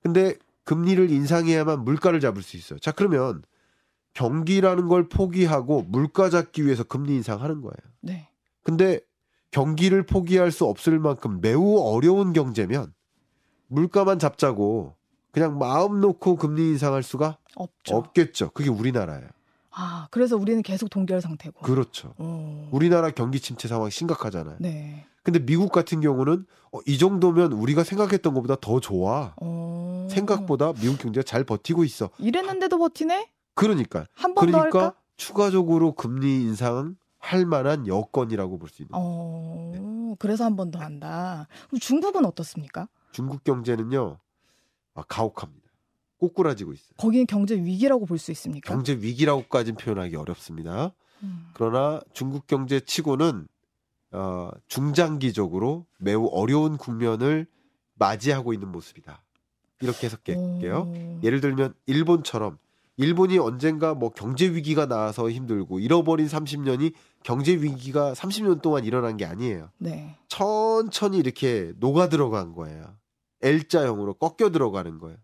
근데 0.02 0.34
금리를 0.64 1.10
인상해야만 1.10 1.84
물가를 1.84 2.20
잡을 2.20 2.42
수 2.42 2.56
있어요. 2.56 2.78
자, 2.78 2.92
그러면 2.92 3.42
경기라는 4.14 4.88
걸 4.88 5.08
포기하고 5.08 5.82
물가 5.82 6.28
잡기 6.30 6.64
위해서 6.64 6.84
금리 6.84 7.14
인상하는 7.16 7.60
거예요. 7.62 7.74
네. 8.00 8.28
근데 8.62 9.00
경기를 9.50 10.04
포기할 10.04 10.50
수 10.52 10.64
없을 10.66 10.98
만큼 10.98 11.40
매우 11.40 11.78
어려운 11.78 12.32
경제면 12.32 12.92
물가만 13.68 14.18
잡자고 14.18 14.94
그냥 15.32 15.58
마음 15.58 16.00
놓고 16.00 16.36
금리 16.36 16.62
인상할 16.70 17.02
수가 17.02 17.38
없죠. 17.54 17.96
없겠죠. 17.96 18.50
그게 18.50 18.68
우리나라예요. 18.68 19.28
아, 19.72 20.08
그래서 20.10 20.36
우리는 20.36 20.62
계속 20.62 20.90
동결 20.90 21.20
상태고. 21.20 21.60
그렇죠. 21.60 22.14
어. 22.18 22.68
우리나라 22.72 23.10
경기 23.10 23.40
침체 23.40 23.68
상황이 23.68 23.90
심각하잖아요. 23.90 24.56
네. 24.60 25.06
근데 25.22 25.38
미국 25.38 25.70
같은 25.70 26.00
경우는 26.00 26.46
어, 26.72 26.78
이 26.86 26.98
정도면 26.98 27.52
우리가 27.52 27.84
생각했던 27.84 28.34
것보다 28.34 28.56
더 28.60 28.80
좋아. 28.80 29.34
어. 29.40 30.08
생각보다 30.10 30.72
미국 30.74 30.98
경제가 30.98 31.22
잘 31.24 31.44
버티고 31.44 31.84
있어. 31.84 32.10
이랬는데도 32.18 32.78
버티네? 32.78 33.28
그러니까 33.54 34.06
한번더 34.14 34.50
그러니까 34.50 34.78
할까? 34.80 34.96
추가적으로 35.16 35.92
금리 35.92 36.42
인상은 36.42 36.96
할 37.18 37.44
만한 37.44 37.86
여건이라고 37.86 38.58
볼 38.58 38.68
수 38.70 38.82
있는. 38.82 38.90
어. 38.94 40.14
그래서 40.18 40.44
한 40.44 40.56
번 40.56 40.70
더 40.70 40.78
한다. 40.80 41.46
그럼 41.68 41.78
중국은 41.80 42.24
어떻습니까? 42.24 42.88
중국 43.12 43.44
경제는요. 43.44 44.18
아, 44.94 45.02
가혹합니다. 45.06 45.59
꼬꾸라지고 46.20 46.72
있어요. 46.74 46.90
거기는 46.98 47.26
경제 47.26 47.54
위기라고 47.56 48.06
볼 48.06 48.18
수 48.18 48.30
있습니까? 48.32 48.72
경제 48.72 48.92
위기라고까지는 48.94 49.76
표현하기 49.78 50.14
어렵습니다. 50.16 50.92
음. 51.22 51.48
그러나 51.54 52.00
중국 52.12 52.46
경제 52.46 52.78
치고는 52.80 53.48
어, 54.12 54.50
중장기적으로 54.68 55.86
매우 55.98 56.26
어려운 56.26 56.76
국면을 56.76 57.46
맞이하고 57.94 58.52
있는 58.52 58.70
모습이다. 58.70 59.22
이렇게 59.80 60.06
해석할게요. 60.06 60.92
어. 60.94 61.20
예를 61.22 61.40
들면 61.40 61.74
일본처럼 61.86 62.58
일본이 62.96 63.38
언젠가 63.38 63.94
뭐 63.94 64.10
경제 64.10 64.46
위기가 64.52 64.84
나와서 64.86 65.30
힘들고 65.30 65.80
잃어버린 65.80 66.26
30년이 66.26 66.92
경제 67.22 67.54
위기가 67.54 68.12
30년 68.12 68.60
동안 68.60 68.84
일어난 68.84 69.16
게 69.16 69.24
아니에요. 69.24 69.70
네. 69.78 70.16
천천히 70.28 71.16
이렇게 71.18 71.72
녹아 71.78 72.10
들어간 72.10 72.52
거예요. 72.52 72.94
L자형으로 73.42 74.14
꺾여 74.14 74.50
들어가는 74.50 74.98
거예요. 74.98 75.16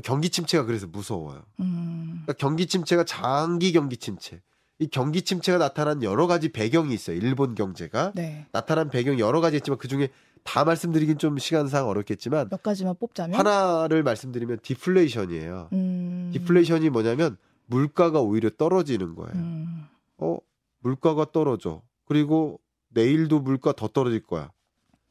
경기 0.00 0.30
침체가 0.30 0.64
그래서 0.64 0.86
무서워요. 0.86 1.42
음. 1.60 2.22
그러니까 2.22 2.32
경기 2.34 2.66
침체가 2.66 3.04
장기 3.04 3.72
경기 3.72 3.96
침체. 3.96 4.40
이 4.78 4.88
경기 4.88 5.22
침체가 5.22 5.58
나타난 5.58 6.02
여러 6.02 6.26
가지 6.26 6.48
배경이 6.50 6.94
있어요. 6.94 7.16
일본 7.16 7.54
경제가 7.54 8.12
네. 8.14 8.46
나타난 8.52 8.88
배경 8.90 9.18
여러 9.18 9.40
가지 9.40 9.56
있지만 9.58 9.78
그 9.78 9.86
중에 9.86 10.08
다 10.44 10.64
말씀드리긴 10.64 11.18
좀 11.18 11.38
시간상 11.38 11.86
어렵겠지만 11.88 12.48
몇 12.48 12.62
가지만 12.62 12.96
뽑자면 12.98 13.38
하나를 13.38 14.02
말씀드리면 14.02 14.58
디플레이션이에요. 14.62 15.68
음. 15.72 16.30
디플레이션이 16.32 16.90
뭐냐면 16.90 17.36
물가가 17.66 18.20
오히려 18.20 18.50
떨어지는 18.50 19.14
거예요. 19.14 19.34
음. 19.34 19.86
어, 20.18 20.38
물가가 20.80 21.26
떨어져. 21.30 21.82
그리고 22.06 22.60
내일도 22.88 23.40
물가 23.40 23.72
더 23.72 23.88
떨어질 23.88 24.22
거야. 24.22 24.50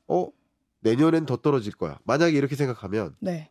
어, 0.07 0.27
내년엔 0.81 1.25
더 1.25 1.37
떨어질 1.37 1.73
거야. 1.73 1.99
만약에 2.03 2.35
이렇게 2.35 2.55
생각하면 2.55 3.15
네. 3.19 3.49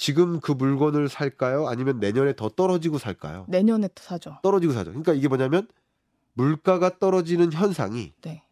지금 0.00 0.40
그 0.40 0.50
물건을 0.52 1.10
살까요? 1.10 1.68
아니면 1.68 2.00
내년에 2.00 2.34
더 2.34 2.48
떨어지고 2.48 2.96
살까요? 2.96 3.44
내년에 3.48 3.86
또 3.88 4.02
사죠. 4.02 4.38
떨어지고 4.42 4.72
사죠. 4.72 4.92
그러니까 4.92 5.12
이게 5.12 5.28
뭐냐면 5.28 5.68
물가가 6.32 6.98
떨어지는 6.98 7.52
현상이 7.52 8.14
네. 8.22 8.42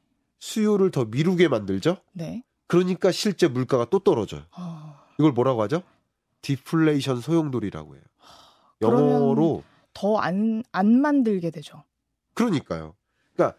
수요를 0.40 0.90
더 0.90 1.06
미루게 1.06 1.48
만들죠. 1.48 1.96
네. 2.12 2.44
그러니까 2.66 3.10
실제 3.12 3.48
물가가 3.48 3.86
또 3.86 3.98
떨어져요. 3.98 4.42
어. 4.58 4.98
이걸 5.18 5.32
뭐라고 5.32 5.62
하죠? 5.62 5.82
디플레이션 6.42 7.22
소용돌이라고 7.22 7.94
해요. 7.94 8.02
그러면- 8.78 9.10
영어로 9.10 9.64
더안안 9.94 11.00
만들게 11.00 11.50
되죠. 11.50 11.82
그러니까요. 12.34 12.94
그러니까 13.34 13.58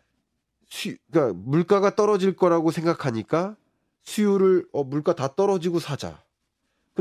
수, 0.70 0.96
그러니까 1.12 1.42
물가가 1.44 1.96
떨어질 1.96 2.36
거라고 2.36 2.70
생각하니까 2.70 3.56
수요를 4.04 4.68
어 4.74 4.84
물가 4.84 5.16
다 5.16 5.34
떨어지고 5.36 5.80
사자. 5.80 6.22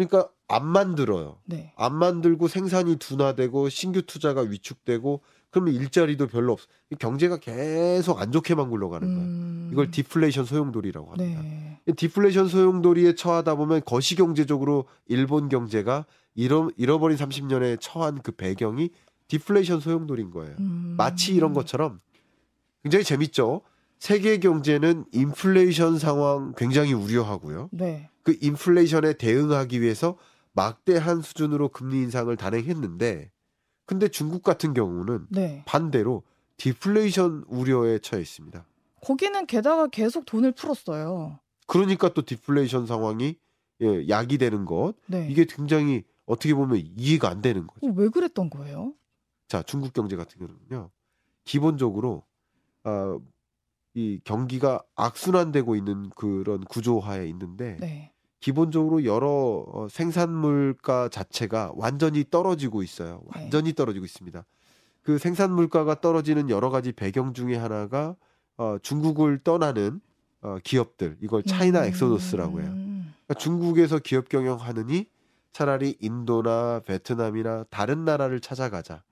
그러니까 0.06 0.30
안 0.48 0.66
만들어요. 0.66 1.38
네. 1.44 1.72
안 1.76 1.94
만들고 1.94 2.48
생산이 2.48 2.96
둔화되고 2.96 3.68
신규 3.68 4.02
투자가 4.02 4.42
위축되고 4.42 5.22
그러면 5.50 5.74
일자리도 5.74 6.26
별로 6.26 6.52
없어. 6.52 6.66
이 6.90 6.96
경제가 6.96 7.38
계속 7.38 8.20
안 8.20 8.32
좋게만 8.32 8.70
굴러가는 8.70 9.06
거예요. 9.06 9.22
음. 9.22 9.70
이걸 9.72 9.90
디플레이션 9.90 10.44
소용돌이라고 10.44 11.12
합니다. 11.12 11.42
네. 11.42 11.80
디플레이션 11.94 12.48
소용돌이에 12.48 13.14
처하다 13.14 13.54
보면 13.54 13.82
거시경제적으로 13.84 14.86
일본 15.06 15.48
경제가 15.48 16.06
잃어, 16.34 16.70
잃어버린 16.76 17.16
30년에 17.16 17.78
처한 17.80 18.20
그 18.22 18.32
배경이 18.32 18.90
디플레이션 19.28 19.80
소용돌이인 19.80 20.30
거예요. 20.30 20.54
음. 20.58 20.94
마치 20.96 21.34
이런 21.34 21.52
것처럼 21.54 22.00
굉장히 22.82 23.04
재밌죠. 23.04 23.62
세계 23.98 24.38
경제는 24.38 25.04
인플레이션 25.12 25.98
상황 25.98 26.54
굉장히 26.56 26.92
우려하고요. 26.92 27.68
네. 27.72 28.08
그 28.22 28.36
인플레이션에 28.40 29.14
대응하기 29.14 29.80
위해서 29.80 30.16
막대한 30.52 31.22
수준으로 31.22 31.68
금리 31.68 31.98
인상을 31.98 32.34
단행했는데 32.36 33.30
근데 33.86 34.08
중국 34.08 34.42
같은 34.42 34.74
경우는 34.74 35.26
네. 35.30 35.62
반대로 35.66 36.22
디플레이션 36.58 37.44
우려에 37.48 37.98
처해 38.00 38.20
있습니다. 38.20 38.64
거기는 39.02 39.46
게다가 39.46 39.86
계속 39.86 40.26
돈을 40.26 40.52
풀었어요. 40.52 41.38
그러니까 41.66 42.12
또 42.12 42.22
디플레이션 42.22 42.86
상황이 42.86 43.36
예, 43.80 44.08
약이 44.08 44.38
되는 44.38 44.64
것 44.64 44.94
네. 45.06 45.28
이게 45.30 45.44
굉장히 45.44 46.02
어떻게 46.26 46.52
보면 46.52 46.82
이해가 46.96 47.28
안 47.28 47.40
되는 47.40 47.66
거죠. 47.66 47.86
어, 47.86 47.92
왜 47.96 48.08
그랬던 48.08 48.50
거예요? 48.50 48.92
자, 49.46 49.62
중국 49.62 49.92
경제 49.92 50.16
같은 50.16 50.38
경우는요. 50.38 50.90
기본적으로 51.44 52.24
어, 52.84 53.20
이 53.94 54.20
경기가 54.24 54.82
악순환되고 54.96 55.76
있는 55.76 56.10
그런 56.10 56.60
구조하에 56.64 57.26
있는데 57.28 57.76
네. 57.80 58.12
기본적으로 58.40 59.04
여러 59.04 59.64
어, 59.72 59.88
생산 59.90 60.32
물가 60.32 61.08
자체가 61.08 61.72
완전히 61.74 62.24
떨어지고 62.30 62.82
있어요. 62.82 63.22
네. 63.34 63.42
완전히 63.42 63.72
떨어지고 63.74 64.04
있습니다. 64.04 64.44
그 65.02 65.18
생산 65.18 65.52
물가가 65.52 66.00
떨어지는 66.00 66.50
여러 66.50 66.70
가지 66.70 66.92
배경 66.92 67.32
중에 67.32 67.56
하나가 67.56 68.14
어, 68.56 68.76
중국을 68.82 69.38
떠나는 69.42 70.00
어, 70.42 70.58
기업들 70.62 71.16
이걸 71.20 71.42
차이나 71.42 71.80
음. 71.80 71.84
엑소더스라고 71.86 72.60
해요. 72.60 72.70
그러니까 72.70 73.34
중국에서 73.38 73.98
기업 73.98 74.28
경영하느니 74.28 75.06
차라리 75.52 75.96
인도나 76.00 76.82
베트남이나 76.86 77.64
다른 77.70 78.04
나라를 78.04 78.40
찾아가자. 78.40 79.02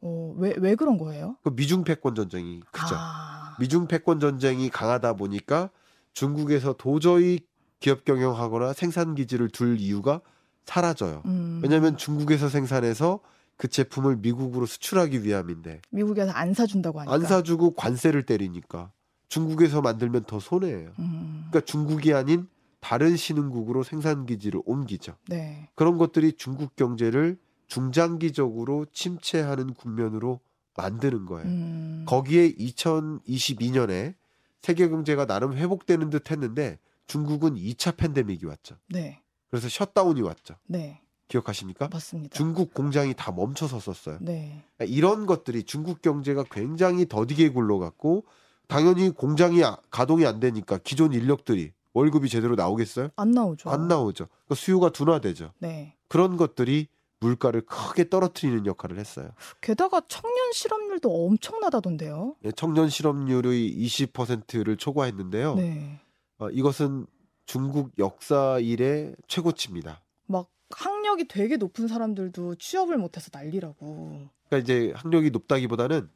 어, 0.00 0.34
왜, 0.36 0.54
왜 0.58 0.74
그런 0.74 0.98
거예요? 0.98 1.36
그 1.42 1.50
미중 1.50 1.82
패권 1.82 2.14
전쟁이 2.14 2.60
크죠. 2.70 2.94
아, 2.94 3.23
미중 3.60 3.86
패권 3.86 4.20
전쟁이 4.20 4.68
강하다 4.70 5.14
보니까 5.14 5.70
중국에서 6.12 6.74
도저히 6.74 7.40
기업 7.80 8.04
경영하거나 8.04 8.72
생산 8.72 9.14
기지를 9.14 9.50
둘 9.50 9.78
이유가 9.78 10.20
사라져요. 10.64 11.22
음, 11.26 11.60
왜냐하면 11.62 11.96
중국에서 11.96 12.48
생산해서 12.48 13.20
그 13.56 13.68
제품을 13.68 14.16
미국으로 14.16 14.66
수출하기 14.66 15.22
위함인데 15.22 15.82
미국에서 15.90 16.32
안 16.32 16.54
사준다고 16.54 17.00
하니까. 17.00 17.14
안 17.14 17.22
사주고 17.22 17.74
관세를 17.74 18.24
때리니까 18.24 18.90
중국에서 19.28 19.80
만들면 19.82 20.24
더 20.24 20.40
손해예요. 20.40 20.92
음, 20.98 21.46
그러니까 21.50 21.60
중국이 21.60 22.14
아닌 22.14 22.48
다른 22.80 23.16
신흥국으로 23.16 23.82
생산 23.82 24.26
기지를 24.26 24.60
옮기죠. 24.66 25.16
네. 25.28 25.68
그런 25.74 25.98
것들이 25.98 26.32
중국 26.32 26.76
경제를 26.76 27.38
중장기적으로 27.66 28.86
침체하는 28.92 29.74
국면으로 29.74 30.40
만드는 30.76 31.26
거예요. 31.26 31.46
음, 31.46 32.04
거기에 32.06 32.52
2022년에 32.54 34.14
세계 34.60 34.88
경제가 34.88 35.26
나름 35.26 35.54
회복되는 35.54 36.10
듯 36.10 36.30
했는데 36.30 36.78
중국은 37.06 37.54
2차 37.54 37.96
팬데믹이 37.96 38.46
왔죠. 38.46 38.76
네. 38.88 39.20
그래서 39.50 39.68
셧다운이 39.68 40.22
왔죠. 40.22 40.54
네. 40.66 41.00
기억하십니까? 41.28 41.88
맞습니다. 41.92 42.36
중국 42.36 42.74
공장이 42.74 43.14
다 43.14 43.32
멈춰섰었어요. 43.32 44.18
네. 44.20 44.64
이런 44.80 45.26
것들이 45.26 45.64
중국 45.64 46.02
경제가 46.02 46.44
굉장히 46.50 47.06
더디게 47.06 47.50
굴러갔고 47.50 48.24
당연히 48.66 49.10
공장이 49.10 49.62
아- 49.64 49.76
가동이 49.90 50.26
안 50.26 50.40
되니까 50.40 50.78
기존 50.78 51.12
인력들이 51.12 51.72
월급이 51.92 52.28
제대로 52.28 52.56
나오겠어요? 52.56 53.10
안 53.16 53.30
나오죠. 53.30 53.70
안 53.70 53.86
나오죠. 53.88 54.26
그러니까 54.26 54.54
수요가 54.54 54.90
둔화되죠. 54.90 55.52
네. 55.58 55.94
그런 56.08 56.36
것들이 56.36 56.88
물가를 57.24 57.62
크게 57.62 58.10
떨어뜨리는 58.10 58.66
역할을 58.66 58.98
했어요. 58.98 59.30
게다가 59.62 60.02
청년 60.08 60.52
실업률도 60.52 61.26
엄청나다던데요. 61.26 62.36
예, 62.44 62.52
청년 62.52 62.90
실업률의 62.90 63.74
20%를 63.76 64.76
초과했는데요. 64.76 65.54
네. 65.54 66.00
어, 66.38 66.50
이것은 66.50 67.06
중국 67.46 67.92
역사 67.98 68.58
이래 68.60 69.12
최고치입니다. 69.26 70.02
막 70.26 70.50
학력이 70.70 71.28
되게 71.28 71.56
높은 71.56 71.88
사람들도 71.88 72.56
취업을 72.56 72.98
못해서 72.98 73.30
난리라고. 73.32 74.28
그러니까 74.48 74.58
이제 74.58 74.92
학력이 74.94 75.30
높다기보다는 75.30 76.10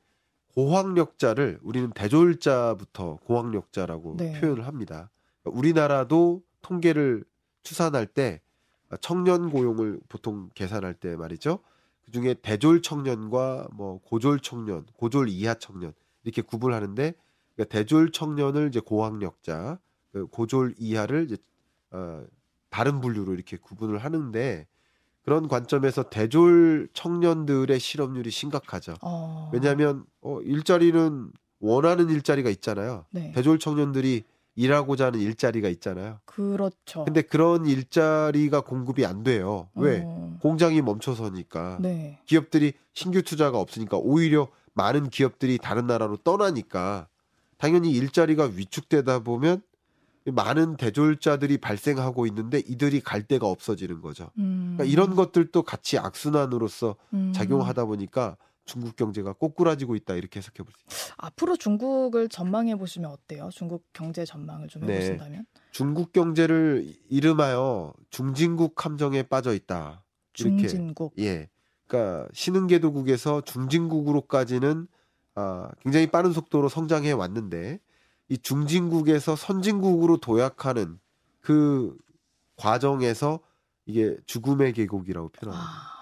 고학력자를 0.55 1.61
우리는 1.63 1.91
대졸자부터 1.93 3.19
고학력자라고 3.25 4.17
네. 4.17 4.39
표현을 4.41 4.67
합니다. 4.67 5.11
그러니까 5.43 5.59
우리나라도 5.59 6.43
통계를 6.61 7.25
추산할 7.63 8.07
때 8.07 8.41
청년 8.97 9.51
고용을 9.51 10.01
보통 10.09 10.51
계산할 10.55 10.95
때 10.95 11.17
말이죠. 11.17 11.61
그 12.05 12.13
중에 12.13 12.35
대졸 12.35 12.83
청년과 12.83 13.69
뭐 13.73 14.01
고졸 14.03 14.41
청년, 14.41 14.87
고졸 14.95 15.29
이하 15.29 15.55
청년 15.55 15.93
이렇게 16.25 16.43
구분하는데 16.43 17.15
그러니까 17.55 17.73
대졸 17.73 18.13
청년을 18.13 18.69
이제 18.69 18.81
고학력자, 18.81 19.79
그 20.13 20.27
고졸 20.27 20.75
이하를 20.79 21.25
이제 21.25 21.37
어, 21.91 22.25
다른 22.71 23.01
분류로 23.01 23.35
이렇게 23.35 23.57
구분을 23.57 23.99
하는데 23.99 24.67
그런 25.23 25.49
관점에서 25.49 26.05
대졸 26.05 26.89
청년들의 26.95 27.79
실업률이 27.79 28.31
심각하죠. 28.31 28.95
어. 29.03 29.51
왜냐하면 29.53 30.07
어, 30.23 30.41
일자리는 30.41 31.31
원하는 31.61 32.09
일자리가 32.09 32.49
있잖아요. 32.51 33.05
네. 33.11 33.33
대졸 33.33 33.59
청년들이 33.59 34.25
일하고자 34.59 35.07
하는 35.07 35.21
일자리가 35.21 35.69
있잖아요. 35.69 36.19
그렇죠. 36.25 37.05
근데 37.05 37.23
그런 37.23 37.65
일자리가 37.65 38.63
공급이 38.63 39.07
안 39.07 39.23
돼요. 39.23 39.69
왜? 39.77 40.03
어. 40.05 40.37
공장이 40.43 40.83
멈춰서니까. 40.83 41.79
네. 41.81 42.19
기업들이 42.27 42.73
신규 42.93 43.23
투자가 43.23 43.61
없으니까 43.61 43.99
오히려 43.99 44.49
많은 44.75 45.11
기업들이 45.11 45.59
다른 45.59 45.87
나라로 45.87 46.17
떠나니까 46.19 47.07
당연히 47.57 47.93
일자리가 47.93 48.51
위축되다 48.57 49.21
보면 49.21 49.63
많은 50.27 50.77
대졸자들이 50.77 51.59
발생하고 51.59 52.27
있는데 52.27 52.59
이들이 52.59 53.01
갈 53.01 53.23
데가 53.23 53.47
없어지는 53.47 54.01
거죠. 54.01 54.31
음. 54.39 54.75
그러니까 54.77 54.93
이런 54.93 55.15
것들도 55.15 55.63
같이 55.63 55.99
악순환으로서 55.99 56.97
음. 57.15 57.33
작용하다 57.33 57.85
보니까 57.85 58.37
중국 58.69 58.95
경제가 58.97 59.33
꼬꾸라지고 59.33 59.97
있다 59.97 60.15
이렇게 60.15 60.39
해석해 60.39 60.63
볼 60.63 60.73
수 60.73 60.79
있습니다. 60.87 61.15
앞으로 61.19 61.57
중국을 61.57 62.29
전망해 62.29 62.77
보시면 62.77 63.11
어때요? 63.11 63.49
중국 63.53 63.85
경제 63.93 64.25
전망을 64.25 64.69
좀 64.69 64.85
네. 64.87 64.95
해보신다면? 64.95 65.47
중국 65.73 66.13
경제를 66.13 66.95
이름하여 67.09 67.95
중진국 68.11 68.85
함정에 68.85 69.23
빠져 69.23 69.55
있다. 69.55 70.05
이렇게 70.39 70.69
중진국. 70.69 71.15
예. 71.19 71.49
그러니까 71.87 72.29
신흥개도국에서 72.35 73.41
중진국으로까지는 73.41 74.87
아, 75.35 75.71
굉장히 75.81 76.07
빠른 76.11 76.33
속도로 76.33 76.69
성장해 76.69 77.13
왔는데 77.13 77.81
이 78.29 78.39
중진국에서 78.39 79.37
선진국으로 79.37 80.19
도약하는 80.19 80.99
그 81.41 81.97
과정에서 82.57 83.41
이게 83.87 84.17
죽음의 84.27 84.75
계곡이라고 84.75 85.31
표현합니다. 85.31 85.71
아, 85.71 85.95
예, 85.95 85.98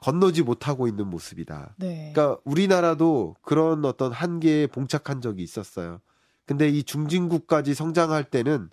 건너지 0.00 0.42
못하고 0.42 0.86
있는 0.86 1.08
모습이다. 1.08 1.74
네. 1.78 2.12
그러니까 2.14 2.40
우리나라도 2.44 3.36
그런 3.42 3.84
어떤 3.84 4.12
한계에 4.12 4.66
봉착한 4.66 5.20
적이 5.20 5.42
있었어요. 5.42 6.00
근데 6.46 6.68
이 6.68 6.82
중진국까지 6.82 7.74
성장할 7.74 8.24
때는 8.24 8.70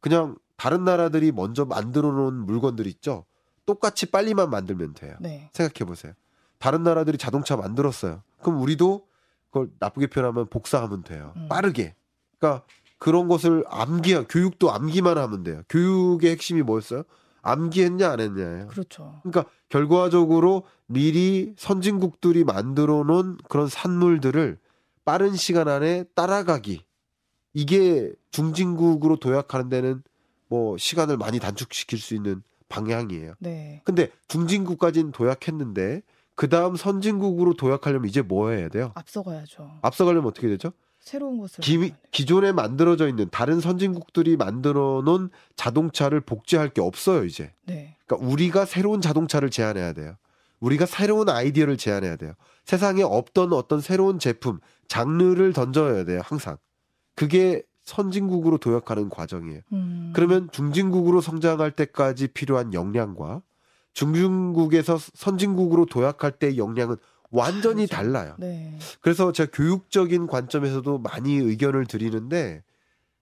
그냥 0.00 0.36
다른 0.56 0.84
나라들이 0.84 1.32
먼저 1.32 1.64
만들어 1.64 2.12
놓은 2.12 2.34
물건들 2.34 2.86
있죠. 2.86 3.24
똑같이 3.66 4.06
빨리만 4.06 4.50
만들면 4.50 4.94
돼요. 4.94 5.16
네. 5.20 5.48
생각해 5.52 5.88
보세요. 5.88 6.12
다른 6.58 6.82
나라들이 6.82 7.18
자동차 7.18 7.56
만들었어요. 7.56 8.22
그럼 8.42 8.60
우리도 8.60 9.06
그걸 9.50 9.70
나쁘게 9.78 10.08
표현하면 10.08 10.48
복사하면 10.48 11.02
돼요. 11.02 11.32
음. 11.36 11.48
빠르게. 11.48 11.94
그러니까 12.38 12.64
그런 12.98 13.28
것을 13.28 13.64
암기, 13.68 14.24
교육도 14.28 14.72
암기만 14.72 15.18
하면 15.18 15.42
돼요. 15.42 15.62
교육의 15.68 16.30
핵심이 16.30 16.62
뭐였어요? 16.62 17.04
암기했냐 17.44 18.10
안 18.10 18.20
했냐예요. 18.20 18.66
그렇죠. 18.68 19.20
그러니까 19.22 19.50
결과적으로 19.68 20.64
미리 20.86 21.54
선진국들이 21.56 22.44
만들어 22.44 23.04
놓은 23.04 23.38
그런 23.48 23.68
산물들을 23.68 24.58
빠른 25.04 25.34
시간 25.36 25.68
안에 25.68 26.04
따라가기. 26.14 26.84
이게 27.52 28.12
중진국으로 28.30 29.16
도약하는 29.16 29.68
데는 29.68 30.02
뭐 30.48 30.76
시간을 30.76 31.16
많이 31.16 31.38
단축시킬 31.38 31.98
수 31.98 32.14
있는 32.14 32.42
방향이에요. 32.68 33.34
네. 33.38 33.82
근데 33.84 34.10
중진국까지는 34.28 35.12
도약했는데 35.12 36.02
그 36.34 36.48
다음 36.48 36.74
선진국으로 36.74 37.54
도약하려면 37.54 38.08
이제 38.08 38.22
뭐 38.22 38.50
해야 38.50 38.68
돼요? 38.68 38.90
앞서가야죠. 38.94 39.78
앞서가려면 39.82 40.28
어떻게 40.28 40.48
되죠? 40.48 40.72
새로운 41.04 41.38
것을 41.38 41.62
기. 41.62 41.92
기존에 42.10 42.52
만들어져 42.52 43.08
있는 43.08 43.28
다른 43.30 43.60
선진국들이 43.60 44.38
만들어 44.38 45.02
놓은 45.04 45.28
자동차를 45.54 46.22
복제할 46.22 46.70
게 46.70 46.80
없어요, 46.80 47.24
이제. 47.24 47.52
네. 47.66 47.96
그러니까 48.06 48.26
우리가 48.26 48.64
새로운 48.64 49.02
자동차를 49.02 49.50
제안해야 49.50 49.92
돼요. 49.92 50.16
우리가 50.60 50.86
새로운 50.86 51.28
아이디어를 51.28 51.76
제안해야 51.76 52.16
돼요. 52.16 52.32
세상에 52.64 53.02
없던 53.02 53.52
어떤 53.52 53.82
새로운 53.82 54.18
제품, 54.18 54.60
장르를 54.88 55.52
던져야 55.52 56.04
돼요, 56.04 56.22
항상. 56.24 56.56
그게 57.14 57.62
선진국으로 57.82 58.56
도약하는 58.56 59.10
과정이에요. 59.10 59.60
음. 59.74 60.12
그러면 60.14 60.48
중진국으로 60.52 61.20
성장할 61.20 61.72
때까지 61.72 62.28
필요한 62.28 62.72
역량과 62.72 63.42
중진국에서 63.92 64.98
선진국으로 64.98 65.84
도약할 65.84 66.32
때의 66.32 66.56
역량은 66.56 66.96
완전히 67.34 67.86
다르죠. 67.86 68.12
달라요. 68.12 68.34
네. 68.38 68.78
그래서 69.00 69.32
제가 69.32 69.50
교육적인 69.52 70.26
관점에서도 70.26 70.98
많이 70.98 71.34
의견을 71.34 71.86
드리는데 71.86 72.62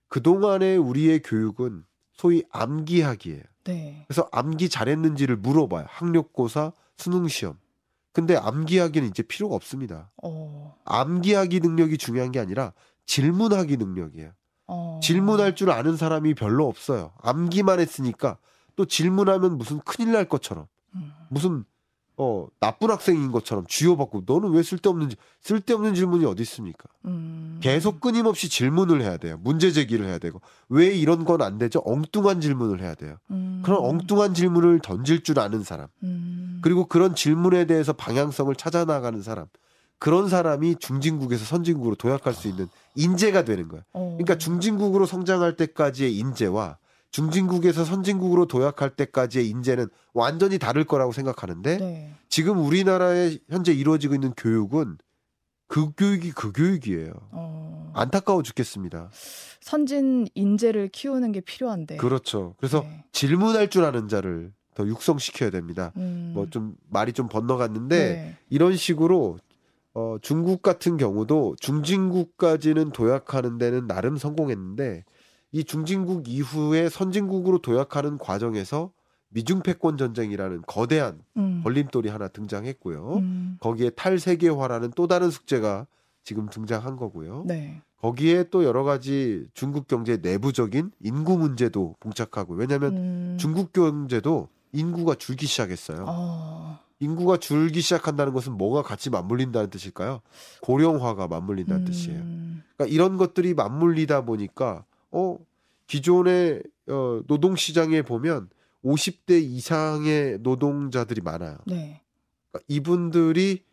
그동안의 0.07 0.77
우리의 0.77 1.21
교육은 1.21 1.83
소위 2.13 2.43
암기학이에요. 2.51 3.41
네. 3.65 4.05
그래서 4.07 4.29
암기 4.31 4.69
잘했는지를 4.69 5.37
물어봐요. 5.37 5.85
학력고사, 5.89 6.73
수능 6.97 7.27
시험. 7.27 7.57
근데 8.11 8.35
암기하기는 8.35 9.09
이제 9.09 9.23
필요가 9.23 9.55
없습니다. 9.55 10.11
어. 10.21 10.75
암기하기 10.85 11.61
능력이 11.61 11.97
중요한 11.97 12.31
게 12.31 12.39
아니라 12.39 12.73
질문하기 13.07 13.77
능력이에요. 13.77 14.31
어. 14.67 14.99
질문할 15.01 15.55
줄 15.55 15.71
아는 15.71 15.97
사람이 15.97 16.35
별로 16.35 16.67
없어요. 16.67 17.13
암기만 17.23 17.79
했으니까 17.79 18.37
또 18.75 18.85
질문하면 18.85 19.57
무슨 19.57 19.79
큰일 19.79 20.11
날 20.11 20.25
것처럼 20.25 20.67
음. 20.95 21.11
무슨 21.29 21.65
어 22.15 22.47
나쁜 22.59 22.91
학생인 22.91 23.31
것처럼 23.31 23.65
쥐어받고 23.67 24.23
너는 24.27 24.51
왜 24.51 24.61
쓸데없는 24.61 25.09
지- 25.09 25.15
쓸데없는 25.41 25.95
질문이 25.95 26.25
어디 26.25 26.43
있습니까? 26.43 26.83
음. 27.05 27.59
계속 27.61 27.99
끊임없이 27.99 28.49
질문을 28.49 29.01
해야 29.01 29.17
돼요. 29.17 29.39
문제 29.43 29.71
제기를 29.71 30.05
해야 30.05 30.19
되고 30.19 30.39
왜 30.69 30.87
이런 30.95 31.25
건 31.25 31.41
안 31.41 31.57
되죠? 31.57 31.81
엉뚱한 31.85 32.39
질문을 32.39 32.81
해야 32.81 32.93
돼요. 32.93 33.17
음. 33.31 33.61
그런 33.65 33.79
엉뚱한 33.83 34.33
질문을 34.35 34.79
던질 34.81 35.23
줄 35.23 35.39
아는 35.39 35.63
사람 35.63 35.87
음. 36.03 36.59
그리고 36.61 36.85
그런 36.85 37.15
질문에 37.15 37.65
대해서 37.65 37.93
방향성을 37.93 38.53
찾아 38.55 38.85
나가는 38.85 39.19
사람 39.23 39.47
그런 39.97 40.29
사람이 40.29 40.75
중진국에서 40.79 41.45
선진국으로 41.45 41.95
도약할 41.95 42.33
수 42.33 42.47
있는 42.47 42.67
인재가 42.95 43.43
되는 43.43 43.67
거예요. 43.69 43.83
어. 43.93 44.17
그러니까 44.17 44.37
중진국으로 44.37 45.05
성장할 45.05 45.55
때까지의 45.55 46.15
인재와 46.17 46.77
중진국에서 47.13 47.85
선진국으로 47.85 48.47
도약할 48.47 48.89
때까지의 48.89 49.47
인재는 49.47 49.87
완전히 50.13 50.57
다를 50.57 50.83
거라고 50.83 51.11
생각하는데 51.11 51.77
네. 51.77 52.11
지금 52.27 52.57
우리나라에 52.57 53.37
현재 53.49 53.71
이루어지고 53.71 54.15
있는 54.15 54.33
교육은 54.35 54.97
그 55.67 55.91
교육이 55.95 56.31
그 56.31 56.51
교육이에요. 56.51 57.13
어. 57.31 57.91
안타까워 57.95 58.41
죽겠습니다. 58.41 59.11
선진 59.61 60.27
인재를 60.33 60.89
키우는 60.89 61.31
게 61.31 61.41
필요한데. 61.41 61.97
그렇죠. 61.97 62.55
그래서 62.57 62.81
네. 62.81 63.05
질문할 63.11 63.69
줄 63.69 63.83
아는 63.83 64.07
자를 64.07 64.51
더 64.73 64.85
육성시켜야 64.87 65.51
됩니다. 65.51 65.93
음. 65.97 66.31
뭐좀 66.33 66.75
말이 66.89 67.13
좀 67.13 67.27
번너갔는데 67.29 67.95
네. 67.95 68.37
이런 68.49 68.75
식으로 68.75 69.37
어, 69.93 70.17
중국 70.23 70.63
같은 70.63 70.97
경우도 70.97 71.57
중진국까지는 71.59 72.89
도약하는 72.89 73.59
데는 73.59 73.85
나름 73.85 74.17
성공했는데 74.17 75.05
이 75.53 75.63
중진국 75.63 76.27
이후에 76.27 76.89
선진국으로 76.89 77.59
도약하는 77.59 78.17
과정에서 78.17 78.91
미중 79.29 79.61
패권 79.61 79.97
전쟁이라는 79.97 80.63
거대한 80.67 81.21
음. 81.37 81.61
걸림돌이 81.63 82.09
하나 82.09 82.27
등장했고요. 82.27 83.17
음. 83.17 83.57
거기에 83.59 83.91
탈세계화라는 83.91 84.91
또 84.95 85.07
다른 85.07 85.29
숙제가 85.29 85.87
지금 86.23 86.49
등장한 86.49 86.97
거고요. 86.97 87.43
네. 87.47 87.81
거기에 88.01 88.45
또 88.49 88.63
여러 88.63 88.83
가지 88.83 89.45
중국 89.53 89.87
경제 89.87 90.17
내부적인 90.17 90.91
인구 90.99 91.37
문제도 91.37 91.95
봉착하고 91.99 92.55
왜냐하면 92.55 92.97
음. 92.97 93.37
중국 93.39 93.71
경제도 93.73 94.49
인구가 94.71 95.15
줄기 95.15 95.45
시작했어요. 95.45 96.05
어. 96.07 96.79
인구가 96.99 97.37
줄기 97.37 97.81
시작한다는 97.81 98.33
것은 98.33 98.53
뭐가 98.53 98.81
같이 98.81 99.09
맞물린다는 99.09 99.69
뜻일까요? 99.69 100.21
고령화가 100.61 101.27
맞물린다는 101.27 101.85
뜻이에요. 101.85 102.19
음. 102.19 102.63
그러니까 102.75 102.93
이런 102.93 103.17
것들이 103.17 103.53
맞물리다 103.53 104.25
보니까 104.25 104.83
어 105.13 105.37
기존의 105.87 106.63
어, 106.89 107.21
노동 107.27 107.55
시장에 107.55 108.01
보면 108.01 108.49
50대 108.83 109.41
이상의 109.41 110.39
노동자들이 110.41 111.21
많아요. 111.21 111.57
네. 111.65 112.01
그러니까 112.51 112.65
이분들이 112.67 113.63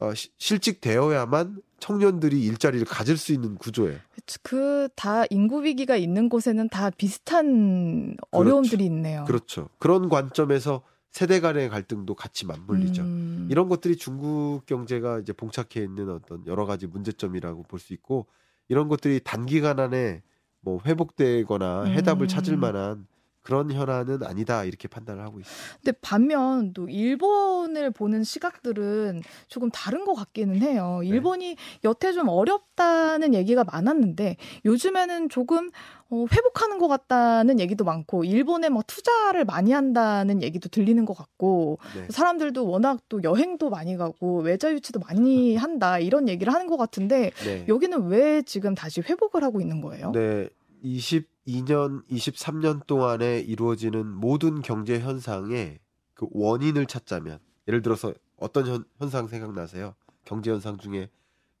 어, 0.00 0.12
시- 0.14 0.30
실직되어야만 0.38 1.62
청년들이 1.80 2.42
일자리를 2.44 2.84
가질 2.86 3.16
수 3.16 3.32
있는 3.32 3.54
구조예요. 3.56 3.98
그다 4.42 5.24
인구 5.30 5.62
위기가 5.64 5.96
있는 5.96 6.28
곳에는 6.28 6.68
다 6.68 6.90
비슷한 6.90 8.16
어려움들이 8.30 8.84
있네요. 8.86 9.24
그렇죠. 9.26 9.68
그런 9.78 10.08
관점에서 10.08 10.82
세대 11.10 11.40
간의 11.40 11.68
갈등도 11.70 12.14
같이 12.14 12.46
맞물리죠. 12.46 13.02
음. 13.02 13.48
이런 13.50 13.68
것들이 13.68 13.96
중국 13.96 14.66
경제가 14.66 15.20
이제 15.20 15.32
봉착해 15.32 15.82
있는 15.84 16.10
어떤 16.10 16.46
여러 16.46 16.66
가지 16.66 16.86
문제점이라고 16.86 17.62
볼 17.64 17.80
수 17.80 17.92
있고 17.94 18.26
이런 18.68 18.88
것들이 18.88 19.20
단기간 19.24 19.80
안에 19.80 20.22
뭐 20.60 20.80
회복되거나 20.84 21.84
해답을 21.84 22.26
음. 22.26 22.28
찾을 22.28 22.56
만한 22.56 23.06
그런 23.48 23.72
현안은 23.72 24.24
아니다 24.24 24.64
이렇게 24.64 24.88
판단을 24.88 25.24
하고 25.24 25.40
있습니다. 25.40 25.78
근데 25.82 25.98
반면 26.02 26.74
또 26.74 26.86
일본을 26.86 27.92
보는 27.92 28.22
시각들은 28.22 29.22
조금 29.46 29.70
다른 29.70 30.04
것 30.04 30.12
같기는 30.12 30.60
해요. 30.60 30.98
네. 31.00 31.08
일본이 31.08 31.56
여태 31.82 32.12
좀 32.12 32.28
어렵다는 32.28 33.32
얘기가 33.32 33.64
많았는데 33.64 34.36
요즘에는 34.66 35.30
조금 35.30 35.70
어, 36.10 36.26
회복하는 36.30 36.76
것 36.76 36.88
같다는 36.88 37.58
얘기도 37.58 37.84
많고 37.84 38.24
일본에 38.24 38.68
뭐 38.68 38.82
투자를 38.86 39.46
많이 39.46 39.72
한다는 39.72 40.42
얘기도 40.42 40.68
들리는 40.68 41.02
것 41.06 41.16
같고 41.16 41.78
네. 41.96 42.06
사람들도 42.10 42.66
워낙 42.66 43.00
또 43.08 43.22
여행도 43.22 43.70
많이 43.70 43.96
가고 43.96 44.40
외자 44.40 44.70
유치도 44.70 45.00
많이 45.00 45.56
한다 45.56 45.98
이런 45.98 46.28
얘기를 46.28 46.52
하는 46.52 46.66
것 46.66 46.76
같은데 46.76 47.30
네. 47.44 47.64
여기는 47.66 48.08
왜 48.08 48.42
지금 48.42 48.74
다시 48.74 49.00
회복을 49.00 49.42
하고 49.42 49.62
있는 49.62 49.80
거예요? 49.80 50.12
네. 50.12 50.50
22년, 50.84 52.06
23년 52.08 52.86
동안에 52.86 53.40
이루어지는 53.40 54.06
모든 54.06 54.60
경제 54.62 54.98
현상의 55.00 55.78
그 56.14 56.26
원인을 56.30 56.86
찾자면 56.86 57.38
예를 57.66 57.82
들어서 57.82 58.12
어떤 58.36 58.66
현, 58.66 58.84
현상 58.98 59.28
생각나세요? 59.28 59.94
경제 60.24 60.50
현상 60.50 60.78
중에 60.78 61.10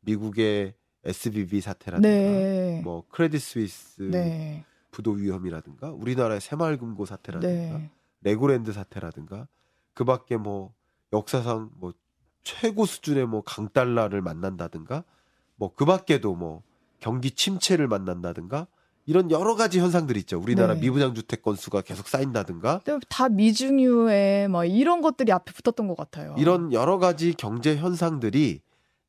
미국의 0.00 0.74
SBB 1.04 1.60
사태라든가 1.60 2.08
네. 2.08 2.80
뭐 2.82 3.04
크레딧 3.08 3.40
스위스 3.40 4.02
네. 4.02 4.64
부도 4.90 5.12
위험이라든가 5.12 5.90
우리나라의 5.90 6.40
새마을금고 6.40 7.06
사태라든가 7.06 7.78
네. 7.78 7.90
레고랜드 8.22 8.72
사태라든가 8.72 9.48
그밖에 9.94 10.36
뭐 10.36 10.74
역사상 11.12 11.70
뭐 11.76 11.92
최고 12.42 12.86
수준의 12.86 13.26
뭐 13.26 13.42
강달러를 13.42 14.22
만난다든가 14.22 15.04
뭐 15.56 15.74
그밖에도 15.74 16.34
뭐 16.34 16.62
경기 17.00 17.30
침체를 17.30 17.88
만난다든가 17.88 18.66
이런 19.08 19.30
여러 19.30 19.54
가지 19.54 19.80
현상들이 19.80 20.20
있죠. 20.20 20.38
우리나라 20.38 20.74
네. 20.74 20.80
미분양 20.80 21.14
주택 21.14 21.40
건수가 21.40 21.80
계속 21.80 22.08
쌓인다든가 22.08 22.82
근데 22.84 23.06
다 23.08 23.30
미중유에 23.30 24.48
뭐 24.48 24.66
이런 24.66 25.00
것들이 25.00 25.32
앞에 25.32 25.50
붙었던 25.50 25.88
것 25.88 25.96
같아요. 25.96 26.34
이런 26.36 26.74
여러 26.74 26.98
가지 26.98 27.32
경제 27.32 27.74
현상들이 27.74 28.60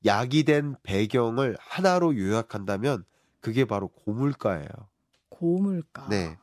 야기된 0.05 0.77
배경을 0.83 1.57
하나로 1.59 2.17
요약한다면 2.17 3.03
그게 3.41 3.65
바로 3.65 3.89
고물가예요. 3.89 4.69
고물가. 5.27 6.07
네. 6.07 6.37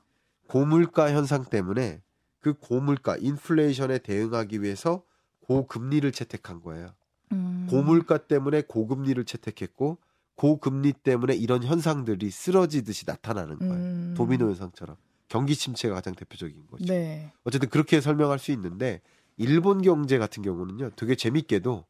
고물가 0.49 1.13
현상 1.13 1.43
때문에 1.43 2.03
그 2.41 2.53
고물가 2.53 3.17
인플레이션에 3.17 4.01
대응하기 4.01 4.63
위해서 4.63 5.03
고금리를 5.41 6.13
채택한 6.13 6.61
거예요. 6.61 6.91
음. 7.33 7.67
고물가 7.71 8.19
때문에 8.19 8.65
고금리를 8.69 9.25
채택했고 9.25 9.97
고금리 10.37 10.93
때문에 10.93 11.35
이런 11.35 11.63
현상들이 11.65 12.31
쓰러지듯이 12.31 13.05
나타나는 13.07 13.59
거예요. 13.59 13.75
음. 13.75 14.15
도미노 14.17 14.47
현상처럼 14.49 14.97
경기 15.29 15.57
침체가 15.57 15.95
가장 15.97 16.15
대표적인 16.15 16.67
거죠. 16.71 16.85
네. 16.85 17.33
어쨌든 17.45 17.69
그렇게 17.69 18.01
설명할 18.01 18.39
수 18.39 18.53
있는데 18.53 19.01
일본 19.37 19.83
경제 19.83 20.19
같은 20.19 20.43
경우는요. 20.43 20.91
되게 20.97 21.15
재밌게도 21.15 21.85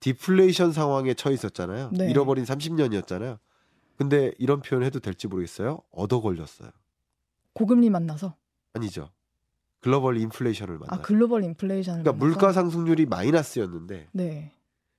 디플레이션 0.00 0.72
상황에 0.72 1.14
처해 1.14 1.34
있었잖아요. 1.34 1.90
네. 1.92 2.10
잃어버린 2.10 2.44
30년이었잖아요. 2.44 3.38
근데 3.96 4.32
이런 4.38 4.60
표현 4.60 4.82
해도 4.82 4.98
될지 4.98 5.28
모르겠어요. 5.28 5.80
얻어 5.92 6.20
걸렸어요. 6.20 6.70
고금리 7.54 7.90
만나서. 7.90 8.34
아니죠. 8.74 9.10
글로벌 9.80 10.18
인플레이션을 10.18 10.78
만나. 10.78 10.94
아 10.96 11.00
글로벌 11.00 11.44
인플레이션을. 11.44 12.02
그러니까 12.02 12.12
만나서? 12.12 12.26
물가 12.26 12.52
상승률이 12.52 13.06
마이너스였는데 13.06 14.08
네. 14.12 14.52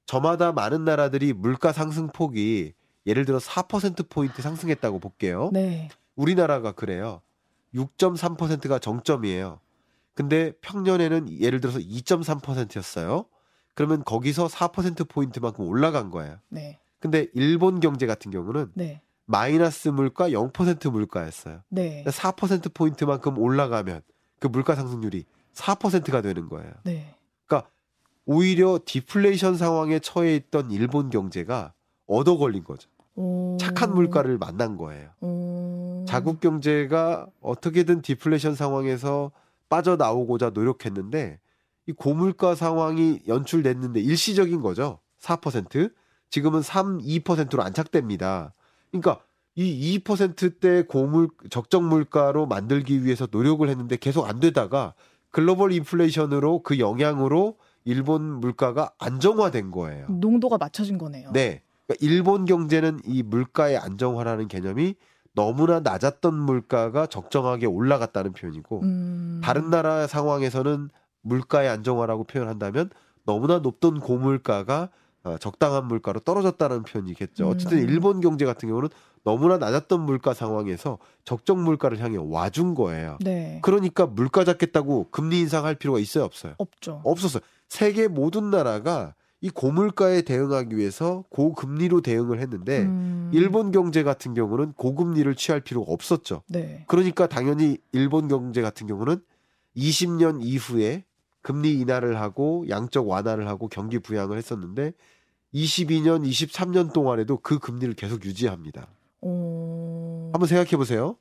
저마다 0.05 0.53
많은 0.53 0.85
나라들이 0.85 1.33
물가 1.33 1.73
상승 1.73 2.07
폭이 2.07 2.73
예를 3.05 3.25
들어 3.25 3.37
4% 3.37 4.09
포인트 4.09 4.41
상승했다고 4.41 4.99
볼게요. 4.99 5.49
네. 5.53 5.89
우리나라가 6.15 6.71
그래요. 6.71 7.21
6.3%가 7.73 8.79
정점이에요. 8.79 9.59
근데 10.13 10.53
평년에는 10.61 11.39
예를 11.41 11.59
들어서 11.59 11.79
2.3%였어요. 11.79 13.25
그러면 13.73 14.03
거기서 14.03 14.47
4% 14.47 15.09
포인트만큼 15.09 15.65
올라간 15.65 16.09
거예요. 16.09 16.37
네. 16.49 16.79
근데 16.99 17.27
일본 17.33 17.81
경제 17.81 18.05
같은 18.05 18.31
경우는 18.31 18.71
네. 18.73 19.01
마이너스 19.25 19.89
물가 19.89 20.29
0% 20.29 20.89
물가였어요. 20.89 21.61
네. 21.69 22.03
4% 22.05 22.73
포인트만큼 22.73 23.37
올라가면 23.37 24.01
그 24.39 24.47
물가 24.47 24.75
상승률이 24.75 25.25
4%가 25.53 26.21
되는 26.21 26.47
거예요. 26.47 26.71
네. 26.83 27.15
오히려 28.25 28.79
디플레이션 28.83 29.55
상황에 29.55 29.99
처해 29.99 30.35
있던 30.35 30.71
일본 30.71 31.09
경제가 31.09 31.73
얻어 32.07 32.37
걸린 32.37 32.63
거죠. 32.63 32.89
오. 33.15 33.57
착한 33.59 33.93
물가를 33.93 34.37
만난 34.37 34.77
거예요. 34.77 35.09
오. 35.21 36.05
자국 36.07 36.39
경제가 36.39 37.27
어떻게든 37.41 38.01
디플레이션 38.01 38.55
상황에서 38.55 39.31
빠져나오고자 39.69 40.51
노력했는데 40.51 41.39
이 41.87 41.91
고물가 41.91 42.55
상황이 42.55 43.21
연출됐는데 43.27 43.99
일시적인 43.99 44.61
거죠. 44.61 44.99
4%. 45.19 45.91
지금은 46.29 46.61
3, 46.61 46.99
2%로 46.99 47.63
안착됩니다. 47.63 48.53
그러니까 48.91 49.21
이 49.55 49.99
2%대 49.99 50.83
고물 50.83 51.29
적정 51.49 51.87
물가로 51.87 52.45
만들기 52.45 53.05
위해서 53.05 53.27
노력을 53.29 53.67
했는데 53.67 53.95
계속 53.95 54.27
안 54.27 54.39
되다가 54.39 54.93
글로벌 55.31 55.71
인플레이션으로 55.71 56.63
그 56.63 56.79
영향으로 56.79 57.57
일본 57.85 58.21
물가가 58.23 58.91
안정화된 58.97 59.71
거예요. 59.71 60.07
농도가 60.09 60.57
맞춰진 60.57 60.97
거네요. 60.97 61.31
네. 61.31 61.61
그러니까 61.87 62.05
일본 62.05 62.45
경제는 62.45 62.99
이 63.05 63.23
물가의 63.23 63.77
안정화라는 63.77 64.47
개념이 64.47 64.95
너무나 65.33 65.79
낮았던 65.81 66.33
물가가 66.33 67.05
적정하게 67.07 67.65
올라갔다는 67.65 68.33
표현이고 68.33 68.81
음. 68.81 69.41
다른 69.43 69.69
나라 69.69 70.07
상황에서는 70.07 70.89
물가의 71.21 71.69
안정화라고 71.69 72.23
표현한다면 72.23 72.89
너무나 73.25 73.59
높던 73.59 73.99
고물가가 73.99 74.89
어, 75.23 75.37
적당한 75.39 75.87
물가로 75.87 76.19
떨어졌다는 76.19 76.83
표현이겠죠. 76.83 77.49
어쨌든 77.49 77.79
음. 77.79 77.83
일본 77.89 78.21
경제 78.21 78.45
같은 78.45 78.69
경우는 78.69 78.89
너무나 79.23 79.57
낮았던 79.57 80.01
물가 80.01 80.35
상황에서 80.35 80.99
적정 81.23 81.63
물가를 81.63 81.99
향해 81.99 82.17
와준 82.19 82.75
거예요. 82.75 83.17
네. 83.21 83.59
그러니까 83.63 84.05
물가 84.05 84.43
잡겠다고 84.43 85.09
금리 85.09 85.39
인상할 85.39 85.75
필요가 85.75 85.97
있어요, 85.99 86.23
없어요? 86.23 86.53
없죠. 86.59 87.01
없었어요. 87.03 87.41
세계 87.67 88.07
모든 88.07 88.51
나라가 88.51 89.15
이 89.45 89.51
고물가에 89.51 90.23
대응하기 90.23 90.75
위해서 90.75 91.23
고금리로 91.29 92.01
대응을 92.01 92.39
했는데 92.39 92.81
음. 92.81 93.29
일본 93.31 93.71
경제 93.71 94.01
같은 94.01 94.33
경우는 94.33 94.73
고금리를 94.73 95.35
취할 95.35 95.61
필요가 95.61 95.91
없었죠. 95.91 96.41
네. 96.47 96.83
그러니까 96.87 97.27
당연히 97.27 97.77
일본 97.91 98.27
경제 98.27 98.63
같은 98.63 98.87
경우는 98.87 99.21
20년 99.77 100.39
이후에 100.41 101.03
금리 101.43 101.79
인하를 101.79 102.19
하고 102.19 102.65
양적 102.69 103.07
완화를 103.07 103.47
하고 103.47 103.67
경기 103.67 103.99
부양을 103.99 104.35
했었는데 104.35 104.93
22년, 105.53 106.27
23년 106.27 106.91
동안에도 106.91 107.37
그 107.37 107.59
금리를 107.59 107.93
계속 107.93 108.25
유지합니다. 108.25 108.87
오. 109.21 110.31
한번 110.33 110.47
생각해 110.47 110.71
보세요. 110.71 111.17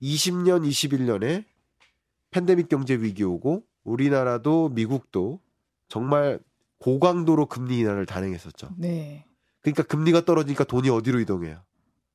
20년, 0.00 0.66
21년에 0.66 1.44
팬데믹 2.30 2.70
경제 2.70 2.94
위기 2.94 3.24
오고 3.24 3.62
우리나라도 3.84 4.70
미국도 4.70 5.40
정말 5.88 6.40
고강도로 6.78 7.46
금리 7.46 7.78
인하를 7.78 8.06
단행했었죠. 8.06 8.70
네. 8.76 9.24
그러니까 9.62 9.82
금리가 9.82 10.24
떨어지니까 10.24 10.64
돈이 10.64 10.88
어디로 10.90 11.20
이동해요? 11.20 11.62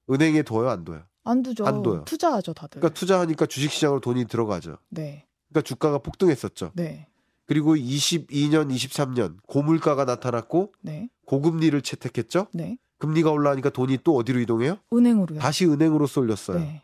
은행에 0.10 0.44
둬요, 0.44 0.70
안 0.70 0.84
둬요? 0.84 1.04
안 1.24 1.42
두죠. 1.44 1.66
안 1.66 1.82
둬요. 1.82 2.04
투자하죠, 2.06 2.54
다들. 2.54 2.80
그러니까 2.80 2.98
투자하니까 2.98 3.46
주식시장으로 3.46 4.00
돈이 4.02 4.26
들어가죠. 4.26 4.78
네. 4.90 5.26
그러니까 5.50 5.68
주가가 5.68 6.00
폭등했었죠. 6.00 6.72
네. 6.76 7.08
그리고 7.46 7.76
22년, 7.76 8.74
23년 8.74 9.38
고물가가 9.48 10.06
나타났고 10.06 10.74
네. 10.82 11.10
고금리를 11.26 11.80
채택했죠. 11.82 12.48
네. 12.54 12.78
금리가 13.00 13.32
올라가니까 13.32 13.70
돈이 13.70 14.00
또 14.04 14.16
어디로 14.16 14.40
이동해요? 14.40 14.78
은행으로요. 14.94 15.40
다시 15.40 15.66
은행으로 15.66 16.08
쏠렸어요. 16.08 16.60
네. 16.60 16.84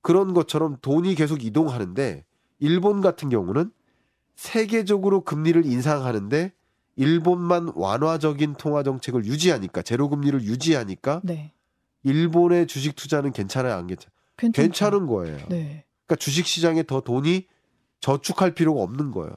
그런 0.00 0.34
것처럼 0.34 0.76
돈이 0.80 1.14
계속 1.14 1.44
이동하는데 1.44 2.24
일본 2.60 3.00
같은 3.00 3.28
경우는 3.28 3.72
세계적으로 4.36 5.22
금리를 5.22 5.64
인상하는데 5.66 6.52
일본만 6.96 7.72
완화적인 7.74 8.54
통화 8.54 8.82
정책을 8.82 9.24
유지하니까 9.24 9.82
제로 9.82 10.08
금리를 10.08 10.42
유지하니까 10.42 11.20
네. 11.24 11.52
일본의 12.04 12.66
주식 12.66 12.96
투자는 12.96 13.32
괜찮아요, 13.32 13.74
안 13.74 13.86
괜찮아요? 13.86 14.12
괜찮죠. 14.36 14.62
괜찮은 14.62 15.06
거예요. 15.06 15.36
네. 15.48 15.84
그러니까 16.06 16.16
주식 16.18 16.46
시장에 16.46 16.82
더 16.82 17.00
돈이 17.00 17.46
저축할 18.00 18.54
필요가 18.54 18.82
없는 18.82 19.10
거예요. 19.12 19.34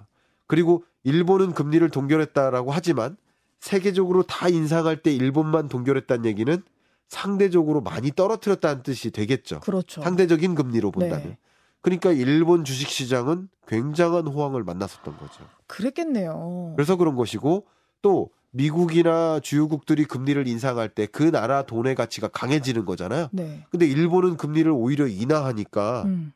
그리고 0.48 0.84
일본은 1.04 1.54
금리를 1.54 1.88
동결했다라고 1.90 2.72
하지만 2.72 3.16
세계적으로 3.60 4.24
다 4.24 4.50
인상할 4.50 5.02
때 5.02 5.14
일본만 5.14 5.70
동결했다는 5.70 6.26
얘기는 6.26 6.64
상대적으로 7.08 7.82
많이 7.82 8.12
떨어뜨렸다는 8.12 8.84
뜻이 8.84 9.12
되겠죠. 9.12 9.60
그렇죠. 9.62 10.02
상대적인 10.02 10.56
금리로 10.56 10.92
본다면. 10.92 11.28
네. 11.30 11.38
그러니까 11.82 12.12
일본 12.12 12.64
주식 12.64 12.90
시장은 12.90 13.48
굉장한 13.68 14.28
호황을 14.28 14.64
만났었던 14.64 15.18
거죠. 15.18 15.48
그랬겠네요. 15.68 16.74
그래서 16.76 16.96
그런 16.96 17.16
것이고 17.16 17.66
또 18.02 18.30
미국이나 18.52 19.40
주요국들이 19.42 20.06
금리를 20.06 20.48
인상할 20.48 20.90
때 20.90 21.08
그 21.08 21.30
나라 21.32 21.64
돈의 21.64 21.96
가치가 21.96 22.28
강해지는 22.28 22.86
거잖아요. 22.86 23.30
네. 23.32 23.66
근데 23.70 23.86
일본은 23.86 24.38
금리를 24.38 24.72
오히려 24.72 25.08
인하하니까 25.08 26.04
음. 26.06 26.32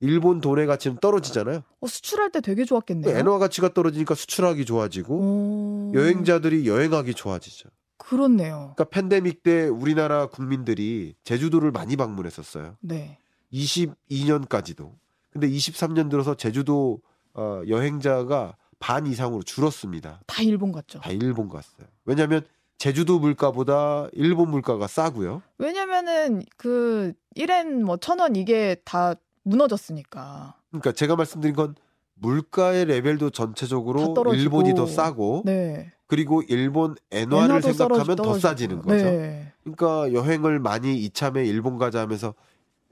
일본 0.00 0.40
돈의 0.40 0.66
가치는 0.66 0.98
떨어지잖아요. 1.00 1.62
어, 1.80 1.86
수출할 1.86 2.30
때 2.30 2.40
되게 2.40 2.64
좋았겠네요. 2.64 3.16
엔화 3.16 3.38
가치가 3.38 3.72
떨어지니까 3.72 4.14
수출하기 4.14 4.64
좋아지고 4.66 5.14
오. 5.14 5.92
여행자들이 5.94 6.66
여행하기 6.68 7.14
좋아지죠. 7.14 7.70
그렇네요. 7.96 8.74
그러니까 8.76 8.84
팬데믹 8.84 9.42
때 9.42 9.66
우리나라 9.66 10.26
국민들이 10.26 11.14
제주도를 11.24 11.70
많이 11.72 11.96
방문했었어요. 11.96 12.76
네. 12.80 13.18
22년까지도. 13.52 14.92
근데 15.30 15.48
23년 15.48 16.10
들어서 16.10 16.34
제주도 16.34 17.00
어, 17.32 17.62
여행자가 17.66 18.56
반 18.84 19.06
이상으로 19.06 19.42
줄었습니다. 19.42 20.20
다 20.26 20.42
일본 20.42 20.70
갔죠. 20.70 21.00
다 21.00 21.08
일본 21.10 21.48
갔어요. 21.48 21.86
왜냐하면 22.04 22.42
제주도 22.76 23.18
물가보다 23.18 24.08
일본 24.12 24.50
물가가 24.50 24.86
싸고요. 24.86 25.40
왜냐면은 25.56 26.42
그 26.58 27.14
1엔 27.34 27.82
뭐 27.84 27.96
천 27.96 28.20
원 28.20 28.36
이게 28.36 28.76
다 28.84 29.14
무너졌으니까. 29.42 30.56
그러니까 30.70 30.92
제가 30.92 31.16
말씀드린 31.16 31.56
건 31.56 31.74
물가의 32.16 32.84
레벨도 32.84 33.30
다 33.30 33.36
전체적으로. 33.36 34.14
일본이 34.34 34.74
더 34.74 34.86
싸고 34.86 35.44
네. 35.46 35.90
그리고 36.06 36.42
일본 36.42 36.94
엔화를 37.10 37.62
생각하면 37.62 38.16
떨어지- 38.16 38.22
더. 38.22 38.38
싸지는 38.38 38.82
거죠. 38.82 39.02
네. 39.02 39.50
그러니까 39.62 40.12
여행을 40.12 40.58
많이 40.58 40.94
이참에 40.98 41.42
일본 41.46 41.78
가자 41.78 42.00
하면서 42.02 42.34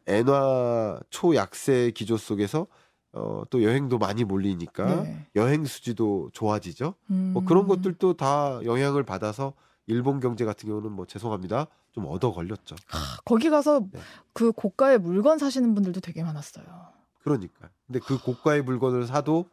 엔화 0.06 1.00
초약세 1.10 1.90
기조 1.94 2.16
속에서 2.16 2.66
어, 3.12 3.42
또 3.50 3.62
여행도 3.62 3.98
많이 3.98 4.24
몰리니까 4.24 5.02
네. 5.02 5.26
여행 5.36 5.64
수지도 5.64 6.30
좋아지죠. 6.32 6.94
뭐 7.06 7.42
음. 7.42 7.44
그런 7.44 7.66
것들도 7.66 8.14
다 8.14 8.60
영향을 8.64 9.02
받아서 9.02 9.52
일본 9.86 10.20
경제 10.20 10.44
같은 10.44 10.68
경우는 10.68 10.92
뭐 10.92 11.06
죄송합니다. 11.06 11.66
좀 11.92 12.06
얻어 12.06 12.32
걸렸죠. 12.32 12.74
거기 13.24 13.50
가서 13.50 13.80
네. 13.92 14.00
그 14.32 14.52
고가의 14.52 14.98
물건 14.98 15.38
사시는 15.38 15.74
분들도 15.74 16.00
되게 16.00 16.22
많았어요. 16.22 16.64
그러니까. 17.22 17.68
근데 17.86 18.00
그 18.00 18.18
고가의 18.18 18.62
물건을 18.62 19.06
사도 19.06 19.46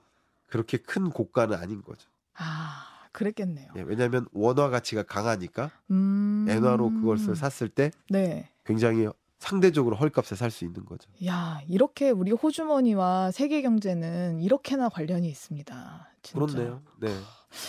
그렇게 0.48 0.78
큰 0.78 1.10
고가는 1.10 1.58
아닌 1.58 1.82
거죠. 1.84 2.10
아, 2.36 2.86
그랬겠네요. 3.12 3.74
예, 3.76 3.82
왜냐하면 3.82 4.26
원화 4.32 4.70
가치가 4.70 5.04
강하니까 5.04 5.70
음. 5.92 6.46
엔화로 6.48 6.92
그것을 6.92 7.36
샀을 7.36 7.70
때 7.70 7.92
네. 8.10 8.50
굉장히 8.66 9.10
상대적으로 9.40 9.96
헐값에 9.96 10.36
살 10.36 10.52
수 10.52 10.66
있는 10.66 10.86
거죠. 10.86 11.10
야, 11.26 11.62
이렇게 11.68 12.10
우리 12.12 12.32
호주머니와 12.32 13.32
세계 13.32 13.62
경제는 13.62 14.42
이렇게나 14.42 14.90
관련이 14.90 15.28
있습니다. 15.30 16.08
진짜. 16.22 16.46
그렇네요. 16.46 16.82
네. 17.00 17.08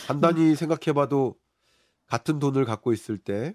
간단히 0.07 0.57
생각해 0.57 0.93
봐도 0.93 1.37
같은 2.07 2.39
돈을 2.41 2.65
갖고 2.65 2.93
있을 2.93 3.17
때 3.19 3.55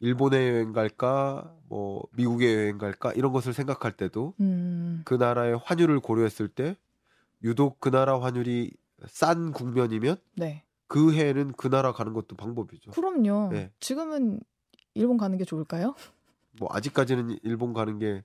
일본에 0.00 0.48
여행 0.50 0.72
갈까, 0.72 1.54
뭐 1.68 2.06
미국에 2.12 2.54
여행 2.54 2.78
갈까 2.78 3.12
이런 3.12 3.32
것을 3.32 3.52
생각할 3.52 3.92
때도 3.96 4.34
음. 4.40 5.02
그 5.04 5.14
나라의 5.14 5.58
환율을 5.64 6.00
고려했을 6.00 6.48
때 6.48 6.76
유독 7.42 7.78
그 7.80 7.90
나라 7.90 8.20
환율이 8.20 8.72
싼 9.06 9.52
국면이면 9.52 10.16
네. 10.36 10.64
그 10.88 11.12
해에는 11.12 11.52
그 11.52 11.68
나라 11.68 11.92
가는 11.92 12.14
것도 12.14 12.36
방법이죠. 12.36 12.92
그럼요. 12.92 13.50
네. 13.52 13.70
지금은 13.80 14.40
일본 14.94 15.18
가는 15.18 15.36
게 15.36 15.44
좋을까요? 15.44 15.94
뭐 16.58 16.68
아직까지는 16.72 17.38
일본 17.42 17.72
가는 17.72 17.98
게 17.98 18.22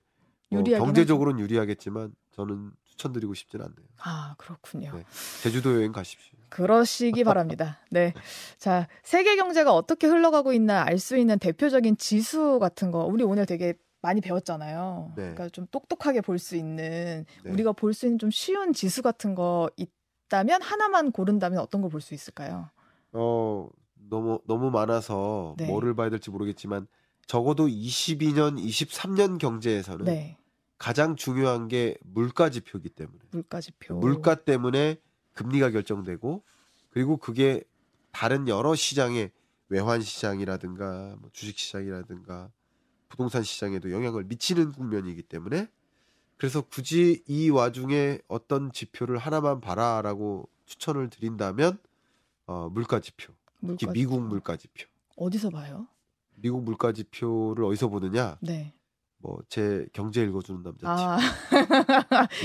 뭐 0.50 0.62
경제적으로는 0.62 1.40
유리하겠지만 1.40 2.14
저는 2.32 2.72
추천드리고 2.84 3.32
싶진 3.32 3.62
않네요. 3.62 3.86
아, 4.04 4.34
그렇군요. 4.36 4.92
네. 4.94 5.04
제주도 5.42 5.74
여행 5.76 5.92
가십시오. 5.92 6.38
그러시기 6.50 7.24
바랍니다. 7.24 7.78
네. 7.90 8.12
자, 8.58 8.86
세계 9.02 9.36
경제가 9.36 9.72
어떻게 9.72 10.06
흘러가고 10.06 10.52
있나 10.52 10.82
알 10.82 10.98
수 10.98 11.16
있는 11.16 11.38
대표적인 11.38 11.96
지수 11.96 12.58
같은 12.58 12.90
거 12.90 13.06
우리 13.06 13.24
오늘 13.24 13.46
되게 13.46 13.72
많이 14.02 14.20
배웠잖아요. 14.20 15.12
네. 15.16 15.22
그러니까 15.22 15.48
좀 15.48 15.66
똑똑하게 15.70 16.20
볼 16.20 16.38
수 16.38 16.54
있는 16.54 17.24
네. 17.44 17.50
우리가 17.50 17.72
볼 17.72 17.94
수 17.94 18.04
있는 18.04 18.18
좀 18.18 18.30
쉬운 18.30 18.74
지수 18.74 19.00
같은 19.00 19.34
거 19.34 19.70
있다면 20.28 20.60
하나만 20.60 21.12
고른다면 21.12 21.60
어떤 21.60 21.80
걸 21.80 21.88
볼 21.90 22.02
수 22.02 22.12
있을까요? 22.12 22.68
어 23.12 23.70
너무 24.10 24.38
너무 24.46 24.70
많아서 24.70 25.54
네. 25.56 25.66
뭐를 25.66 25.94
봐야 25.94 26.10
될지 26.10 26.30
모르겠지만 26.30 26.86
적어도 27.26 27.66
22년, 27.66 28.58
23년 28.58 29.38
경제에서는 29.38 30.04
네. 30.04 30.36
가장 30.78 31.16
중요한 31.16 31.68
게 31.68 31.96
물가 32.02 32.50
지표이기 32.50 32.88
때문에 32.90 33.18
물가 33.30 33.60
지표. 33.60 33.94
물가 33.98 34.34
때문에 34.34 34.96
금리가 35.34 35.70
결정되고 35.70 36.42
그리고 36.90 37.16
그게 37.16 37.62
다른 38.10 38.48
여러 38.48 38.74
시장에 38.74 39.30
외환 39.68 40.02
시장이라든가 40.02 41.16
뭐 41.20 41.30
주식 41.32 41.58
시장이라든가 41.58 42.50
부동산 43.08 43.42
시장에도 43.42 43.90
영향을 43.90 44.24
미치는 44.24 44.72
국면이기 44.72 45.22
때문에 45.22 45.68
그래서 46.36 46.60
굳이 46.60 47.22
이 47.28 47.50
와중에 47.50 48.18
어떤 48.26 48.72
지표를 48.72 49.16
하나만 49.16 49.60
봐라라고 49.60 50.48
추천을 50.66 51.08
드린다면 51.08 51.78
어, 52.46 52.68
물가 52.70 53.00
지표, 53.00 53.32
물가 53.60 53.92
미국 53.92 54.14
지표. 54.16 54.26
물가 54.26 54.56
지표. 54.56 54.88
어디서 55.16 55.50
봐요? 55.50 55.86
미국 56.42 56.64
물가 56.64 56.92
지표를 56.92 57.64
어디서 57.64 57.88
보느냐? 57.88 58.36
네. 58.40 58.74
뭐제 59.18 59.86
경제 59.92 60.20
읽어주는 60.24 60.62
남자 60.64 60.88
아, 60.90 61.16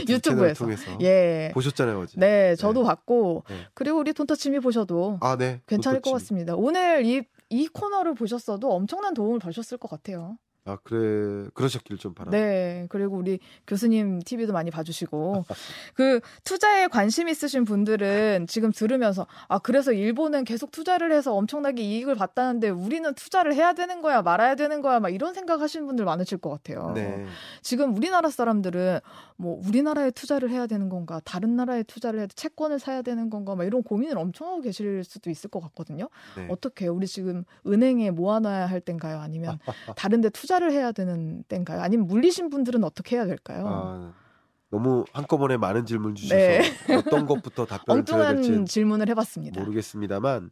유튜브 0.08 0.14
유튜브에서. 0.14 0.64
통해서 0.64 0.98
예. 1.02 1.50
보셨잖아요 1.56 2.00
어제. 2.00 2.20
네, 2.20 2.56
저도 2.56 2.84
봤고 2.84 3.44
네. 3.50 3.56
그리고 3.74 3.98
우리 3.98 4.14
돈터침이 4.14 4.60
보셔도 4.60 5.18
아 5.22 5.36
네. 5.36 5.62
괜찮을 5.66 6.02
것 6.02 6.12
그것도 6.12 6.20
같습니다. 6.20 6.56
오늘 6.56 7.04
이, 7.04 7.24
이 7.50 7.68
코너를 7.68 8.14
보셨어도 8.14 8.72
엄청난 8.72 9.16
도움을 9.16 9.40
받으셨을 9.40 9.80
것 9.80 9.90
같아요. 9.90 10.38
아 10.68 10.78
그래 10.84 11.48
그러셨길 11.54 11.98
좀 11.98 12.14
바랍니다. 12.14 12.38
네. 12.38 12.86
그리고 12.90 13.16
우리 13.16 13.40
교수님 13.66 14.22
TV도 14.22 14.52
많이 14.52 14.70
봐주시고, 14.70 15.46
그 15.94 16.20
투자에 16.44 16.88
관심 16.88 17.30
있으신 17.30 17.64
분들은 17.64 18.48
지금 18.48 18.72
들으면서, 18.74 19.26
아, 19.48 19.60
그래서 19.60 19.94
일본은 19.94 20.44
계속 20.44 20.72
투자를 20.72 21.14
해서 21.14 21.34
엄청나게 21.34 21.82
이익을 21.82 22.16
봤다는데 22.16 22.70
우리는 22.70 23.14
투자를 23.14 23.56
해야 23.56 23.74
되는 23.74 24.02
거야, 24.02 24.22
말아야 24.22 24.56
되는 24.56 24.82
거야, 24.82 25.00
막 25.00 25.10
이런 25.10 25.34
생각 25.34 25.62
하시는 25.62 25.88
분들 25.88 26.04
많으실 26.04 26.38
것 26.40 26.50
같아요. 26.50 26.92
네. 26.94 27.26
지금 27.62 27.96
우리나라 27.96 28.30
사람들은 28.30 29.00
뭐 29.38 29.62
우리나라에 29.66 30.12
투자를 30.12 30.50
해야 30.50 30.68
되는 30.68 30.90
건가, 30.90 31.22
다른 31.24 31.56
나라에 31.56 31.84
투자를 31.84 32.20
해야 32.20 32.28
돼, 32.28 32.34
채권을 32.36 32.80
사야 32.80 33.02
되는 33.02 33.30
건가, 33.30 33.56
막 33.56 33.64
이런 33.64 33.84
고민을 33.84 34.18
엄청 34.18 34.50
하고 34.50 34.62
계실 34.62 35.04
수도 35.06 35.30
있을 35.30 35.50
것 35.50 35.62
같거든요. 35.62 36.10
네. 36.36 36.48
어떻게? 36.50 36.88
우리 36.88 37.08
지금 37.08 37.46
은행에 37.66 38.12
모아놔야 38.12 38.66
할 38.66 38.82
땐가요? 38.82 39.20
아니면 39.20 39.60
다른 39.96 40.20
데 40.22 40.30
투자 40.30 40.57
를 40.60 40.72
해야 40.72 40.92
되는 40.92 41.44
땐가요? 41.48 41.82
아니면 41.82 42.08
물리신 42.08 42.50
분들은 42.50 42.84
어떻게 42.84 43.16
해야 43.16 43.26
될까요? 43.26 43.64
아, 43.68 44.14
너무 44.70 45.06
한꺼번에 45.14 45.58
많은 45.58 45.86
질문 45.86 46.16
주셔서 46.16 46.36
네. 46.36 46.62
어떤 46.96 47.26
것부터 47.26 47.66
답변을 47.68 48.06
드려야 48.06 48.30
엉뚱한 48.30 48.58
될지 48.58 48.74
질문을 48.74 49.10
해봤습니다. 49.10 49.60
모르겠습니다만 49.60 50.50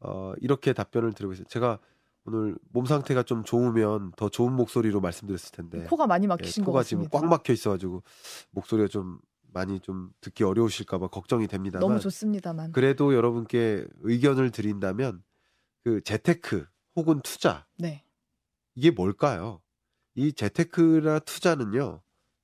어, 0.00 0.32
이렇게 0.40 0.72
답변을 0.72 1.12
드리고 1.12 1.32
있어요. 1.34 1.44
제가 1.46 1.78
오늘 2.24 2.56
몸 2.72 2.86
상태가 2.86 3.22
좀 3.24 3.44
좋으면 3.44 4.12
더 4.16 4.28
좋은 4.28 4.52
목소리로 4.52 5.00
말씀드렸을 5.00 5.50
텐데 5.52 5.84
코가 5.84 6.06
많이 6.06 6.24
예, 6.24 6.28
막히신 6.28 6.64
것 6.64 6.70
코가 6.70 6.82
지금. 6.82 7.08
꽉 7.10 7.24
막혀 7.26 7.52
있어가지고 7.52 8.02
목소리가 8.50 8.88
좀 8.88 9.18
많이 9.52 9.80
좀 9.80 10.10
듣기 10.20 10.44
어려우실까봐 10.44 11.08
걱정이 11.08 11.46
됩니다만 11.46 11.86
너무 11.86 12.00
좋습니다만. 12.00 12.72
그래도 12.72 13.14
여러분께 13.14 13.86
의견을 14.00 14.50
드린다면 14.50 15.22
그 15.84 16.00
재테크 16.02 16.66
혹은 16.96 17.20
투자 17.22 17.66
네. 17.78 18.04
이게 18.74 18.90
뭘까요? 18.90 19.60
이 20.14 20.32
재테크나 20.32 21.20
투자는요 21.20 22.00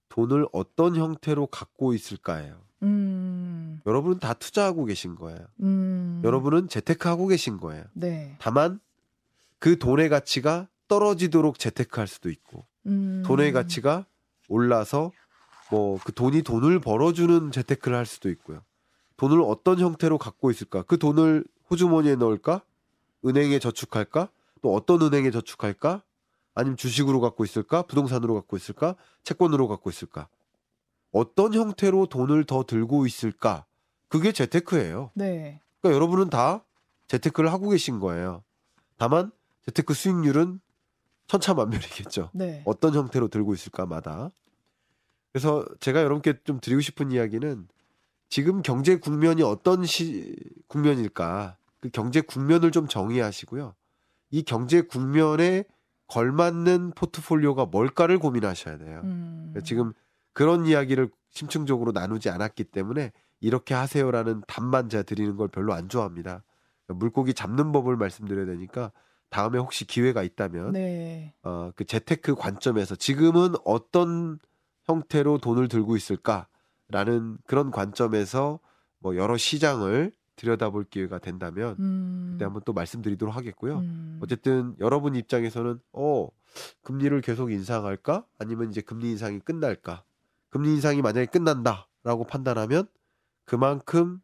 돈을 0.09 0.47
어떤 0.53 0.97
형태로 0.97 1.47
갖고 1.49 1.95
있을까예요. 1.95 2.61
음. 2.83 3.81
여러분은 3.87 4.19
다 4.19 4.35
투자하고 4.35 4.85
계신 4.85 5.15
거예요. 5.15 5.39
음. 5.61 6.23
여러분은 6.25 6.69
재테크하고 6.69 7.27
계신 7.27 7.59
거예요. 7.59 7.85
네. 7.93 8.37
다만 8.39 8.81
그 9.59 9.79
돈의 9.79 10.09
가치가 10.09 10.69
떨어지도록 10.87 11.59
재테크할 11.59 12.07
수도 12.07 12.31
있고 12.31 12.65
음. 12.87 13.23
돈의 13.27 13.53
가치가 13.53 14.07
올라서 14.49 15.13
뭐 15.71 15.99
그 16.03 16.13
돈이 16.13 16.43
돈을 16.43 16.81
벌어주는 16.81 17.53
재테크를 17.53 17.97
할 17.97 18.07
수도 18.07 18.31
있고요. 18.31 18.63
돈을 19.17 19.43
어떤 19.43 19.79
형태로 19.79 20.17
갖고 20.17 20.51
있을까? 20.51 20.83
그 20.83 20.99
돈을 20.99 21.45
호주머니에 21.71 22.17
넣을까? 22.17 22.63
은행에 23.27 23.59
저축할까? 23.59 24.29
또 24.63 24.75
어떤 24.75 25.03
은행에 25.03 25.31
저축할까? 25.31 26.03
아니면 26.59 26.77
주식으로 26.77 27.21
갖고 27.21 27.45
있을까? 27.45 27.83
부동산으로 27.83 28.35
갖고 28.35 28.57
있을까? 28.57 28.97
채권으로 29.23 29.69
갖고 29.69 29.91
있을까? 29.91 30.27
어떤 31.13 31.55
형태로 31.55 32.07
돈을 32.07 32.47
더 32.47 32.65
들고 32.65 33.07
있을까? 33.07 33.65
그게 34.09 34.33
재테크예요. 34.33 35.13
네. 35.15 35.63
그러니까 35.81 35.95
여러분은 35.95 36.31
다 36.31 36.65
재테크를 37.07 37.53
하고 37.53 37.69
계신 37.69 38.01
거예요. 38.01 38.43
다만 38.97 39.31
재테크 39.67 39.95
수익률은 39.95 40.59
천차만별이겠죠. 41.29 42.31
네. 42.35 42.65
어떤 42.67 42.93
형태로 42.93 43.29
들고 43.29 43.55
있을까마다. 43.55 44.33
그래서 45.33 45.65
제가 45.79 46.01
여러분께 46.01 46.41
좀 46.43 46.59
드리고 46.59 46.81
싶은 46.81 47.13
이야기는 47.13 47.69
지금 48.31 48.63
경제 48.63 48.97
국면이 48.97 49.45
어떤 49.45 49.85
시, 49.85 50.35
국면일까? 50.67 51.57
그 51.79 51.91
경제 51.91 52.21
국면을 52.21 52.73
좀 52.73 52.89
정의하시고요. 52.89 53.77
이 54.33 54.43
경제 54.43 54.81
국면에 54.81 55.65
걸맞는 56.09 56.93
포트폴리오가 56.97 57.67
뭘까를 57.67 58.19
고민하셔야 58.19 58.79
돼요. 58.79 59.03
음. 59.05 59.51
그러니까 59.51 59.61
지금 59.61 59.93
그런 60.33 60.67
이야기를 60.67 61.11
심층적으로 61.31 61.93
나누지 61.93 62.31
않았기 62.31 62.65
때문에 62.65 63.13
이렇게 63.41 63.75
하세요라는 63.75 64.43
답만 64.49 64.89
제가 64.89 65.03
드리는 65.05 65.37
걸 65.37 65.49
별로 65.49 65.75
안 65.75 65.89
좋아합니다. 65.89 66.43
그러니까 66.87 66.99
물고기 66.99 67.35
잡는 67.35 67.73
법을 67.73 67.97
말씀드려야 67.97 68.47
되니까 68.47 68.91
다음에 69.31 69.59
혹시 69.59 69.87
기회가 69.87 70.23
있다면 70.23 70.73
네. 70.73 71.35
어, 71.43 71.71
그 71.77 71.85
재테크 71.85 72.35
관점에서 72.35 72.97
지금은 72.97 73.55
어떤 73.65 74.39
형태로 74.85 75.39
돈을 75.39 75.69
들고 75.69 75.97
있을까라는 75.97 77.39
그런 77.47 77.71
관점에서 77.71 78.59
뭐 79.01 79.17
여러 79.17 79.37
시장을 79.37 80.13
들여다볼 80.39 80.85
기회가 80.85 81.19
된다면 81.19 81.77
음. 81.79 82.31
그때 82.33 82.45
한번 82.45 82.63
또 82.65 82.73
말씀드리도록 82.73 83.37
하겠고요. 83.37 83.79
음. 83.79 84.19
어쨌든 84.23 84.75
여러분 84.81 85.15
입장에서는 85.15 85.81
어 85.93 86.29
금리를 86.83 87.21
계속 87.21 87.53
인상할까 87.53 88.25
아니면 88.39 88.71
이제 88.71 88.81
금리 88.81 89.11
인상이 89.11 89.41
끝날까 89.41 90.05
금리 90.51 90.71
인상이 90.71 91.03
만약에 91.03 91.27
끝난다라고 91.27 92.25
판단하면 92.27 92.87
그만큼 93.45 94.21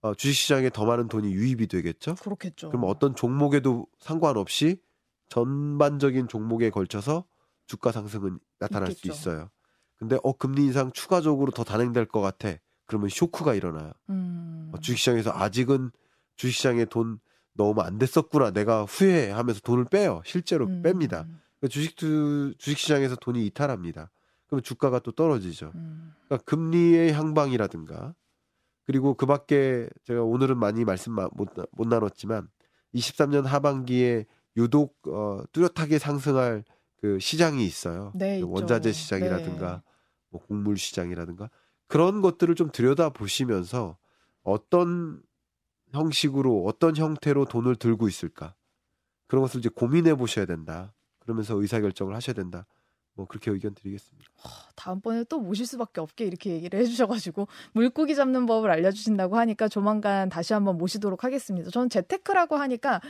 어, 0.00 0.14
주식시장에 0.14 0.70
더 0.70 0.84
많은 0.84 1.08
돈이 1.08 1.32
유입이 1.32 1.68
되겠죠. 1.68 2.16
그렇겠죠. 2.16 2.70
그럼 2.70 2.84
어떤 2.86 3.14
종목에도 3.14 3.86
상관없이 4.00 4.80
전반적인 5.28 6.28
종목에 6.28 6.70
걸쳐서 6.70 7.24
주가 7.66 7.92
상승은 7.92 8.38
나타날 8.58 8.90
있겠죠. 8.90 9.14
수 9.14 9.20
있어요. 9.20 9.50
근데 9.96 10.18
어 10.22 10.36
금리 10.36 10.64
인상 10.64 10.90
추가적으로 10.92 11.52
더 11.52 11.62
단행될 11.62 12.06
것 12.06 12.20
같아. 12.20 12.54
그러면 12.92 13.08
쇼크가 13.08 13.54
일어나요. 13.54 13.90
음. 14.10 14.70
어, 14.74 14.78
주식시장에서 14.78 15.30
아직은 15.32 15.90
주식시장에 16.36 16.84
돈 16.84 17.18
넣으면 17.54 17.86
안 17.86 17.96
됐었구나. 17.98 18.50
내가 18.50 18.84
후회해 18.84 19.30
하면서 19.30 19.60
돈을 19.60 19.86
빼요. 19.86 20.20
실제로 20.26 20.66
음. 20.66 20.82
뺍니다. 20.82 21.24
그러니까 21.58 21.68
주식 21.70 21.96
주식시장에서 21.96 23.16
돈이 23.16 23.46
이탈합니다. 23.46 24.10
그러면 24.46 24.62
주가가 24.62 24.98
또 24.98 25.12
떨어지죠. 25.12 25.72
음. 25.74 26.12
그러니까 26.26 26.44
금리의 26.44 27.12
향방이라든가 27.14 28.14
그리고 28.84 29.14
그 29.14 29.24
밖에 29.24 29.88
제가 30.04 30.22
오늘은 30.22 30.58
많이 30.58 30.84
말씀 30.84 31.12
마- 31.14 31.30
못, 31.32 31.54
나- 31.54 31.64
못 31.72 31.88
나눴지만 31.88 32.48
23년 32.94 33.44
하반기에 33.44 34.26
유독 34.58 34.98
어, 35.08 35.42
뚜렷하게 35.52 35.98
상승할 35.98 36.62
그 37.00 37.18
시장이 37.20 37.64
있어요. 37.64 38.12
네, 38.14 38.40
그. 38.40 38.46
원자재 38.50 38.92
시장이라든가 38.92 39.76
네. 39.76 39.82
뭐 40.28 40.42
곡물 40.42 40.76
시장이라든가 40.76 41.48
그런 41.92 42.22
것들을 42.22 42.54
좀 42.54 42.70
들여다 42.72 43.10
보시면서 43.10 43.98
어떤 44.42 45.20
형식으로 45.90 46.64
어떤 46.64 46.96
형태로 46.96 47.44
돈을 47.44 47.76
들고 47.76 48.08
있을까 48.08 48.54
그런 49.26 49.42
것을 49.42 49.58
이제 49.60 49.68
고민해 49.68 50.14
보셔야 50.14 50.46
된다. 50.46 50.94
그러면서 51.18 51.54
의사 51.60 51.80
결정을 51.80 52.14
하셔야 52.14 52.32
된다. 52.32 52.64
뭐 53.12 53.26
그렇게 53.26 53.50
의견 53.50 53.74
드리겠습니다. 53.74 54.26
다음번에 54.74 55.24
또 55.24 55.38
모실 55.38 55.66
수밖에 55.66 56.00
없게 56.00 56.24
이렇게 56.24 56.52
얘기를 56.52 56.80
해주셔가지고 56.80 57.46
물고기 57.72 58.14
잡는 58.14 58.46
법을 58.46 58.70
알려주신다고 58.70 59.36
하니까 59.36 59.68
조만간 59.68 60.30
다시 60.30 60.54
한번 60.54 60.78
모시도록 60.78 61.24
하겠습니다. 61.24 61.68
저는 61.68 61.90
재테크라고 61.90 62.56
하니까 62.56 63.02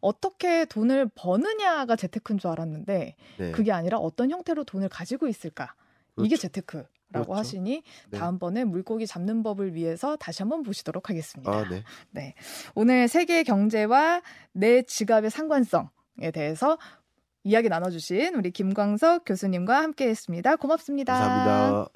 어떻게 0.00 0.64
돈을 0.64 1.10
버느냐가 1.16 1.96
재테크인 1.96 2.38
줄 2.38 2.50
알았는데 2.50 3.16
네. 3.38 3.50
그게 3.50 3.72
아니라 3.72 3.98
어떤 3.98 4.30
형태로 4.30 4.62
돈을 4.62 4.88
가지고 4.90 5.26
있을까 5.26 5.74
이게 6.18 6.36
그렇죠. 6.36 6.42
재테크라고 6.42 6.97
그렇죠. 7.12 7.34
하시니 7.34 7.82
네. 8.10 8.18
다음번에 8.18 8.64
물고기 8.64 9.06
잡는 9.06 9.42
법을 9.42 9.74
위해서 9.74 10.16
다시 10.16 10.42
한번 10.42 10.62
모시도록 10.62 11.08
하겠습니다. 11.10 11.50
아, 11.50 11.64
네. 12.10 12.34
오늘 12.74 13.08
세계 13.08 13.42
경제와 13.42 14.22
내 14.52 14.82
지갑의 14.82 15.30
상관성에 15.30 16.30
대해서 16.32 16.78
이야기 17.44 17.68
나눠주신 17.68 18.34
우리 18.34 18.50
김광석 18.50 19.24
교수님과 19.24 19.82
함께 19.82 20.08
했습니다. 20.08 20.56
고맙습니다. 20.56 21.12
감사합니다. 21.14 21.88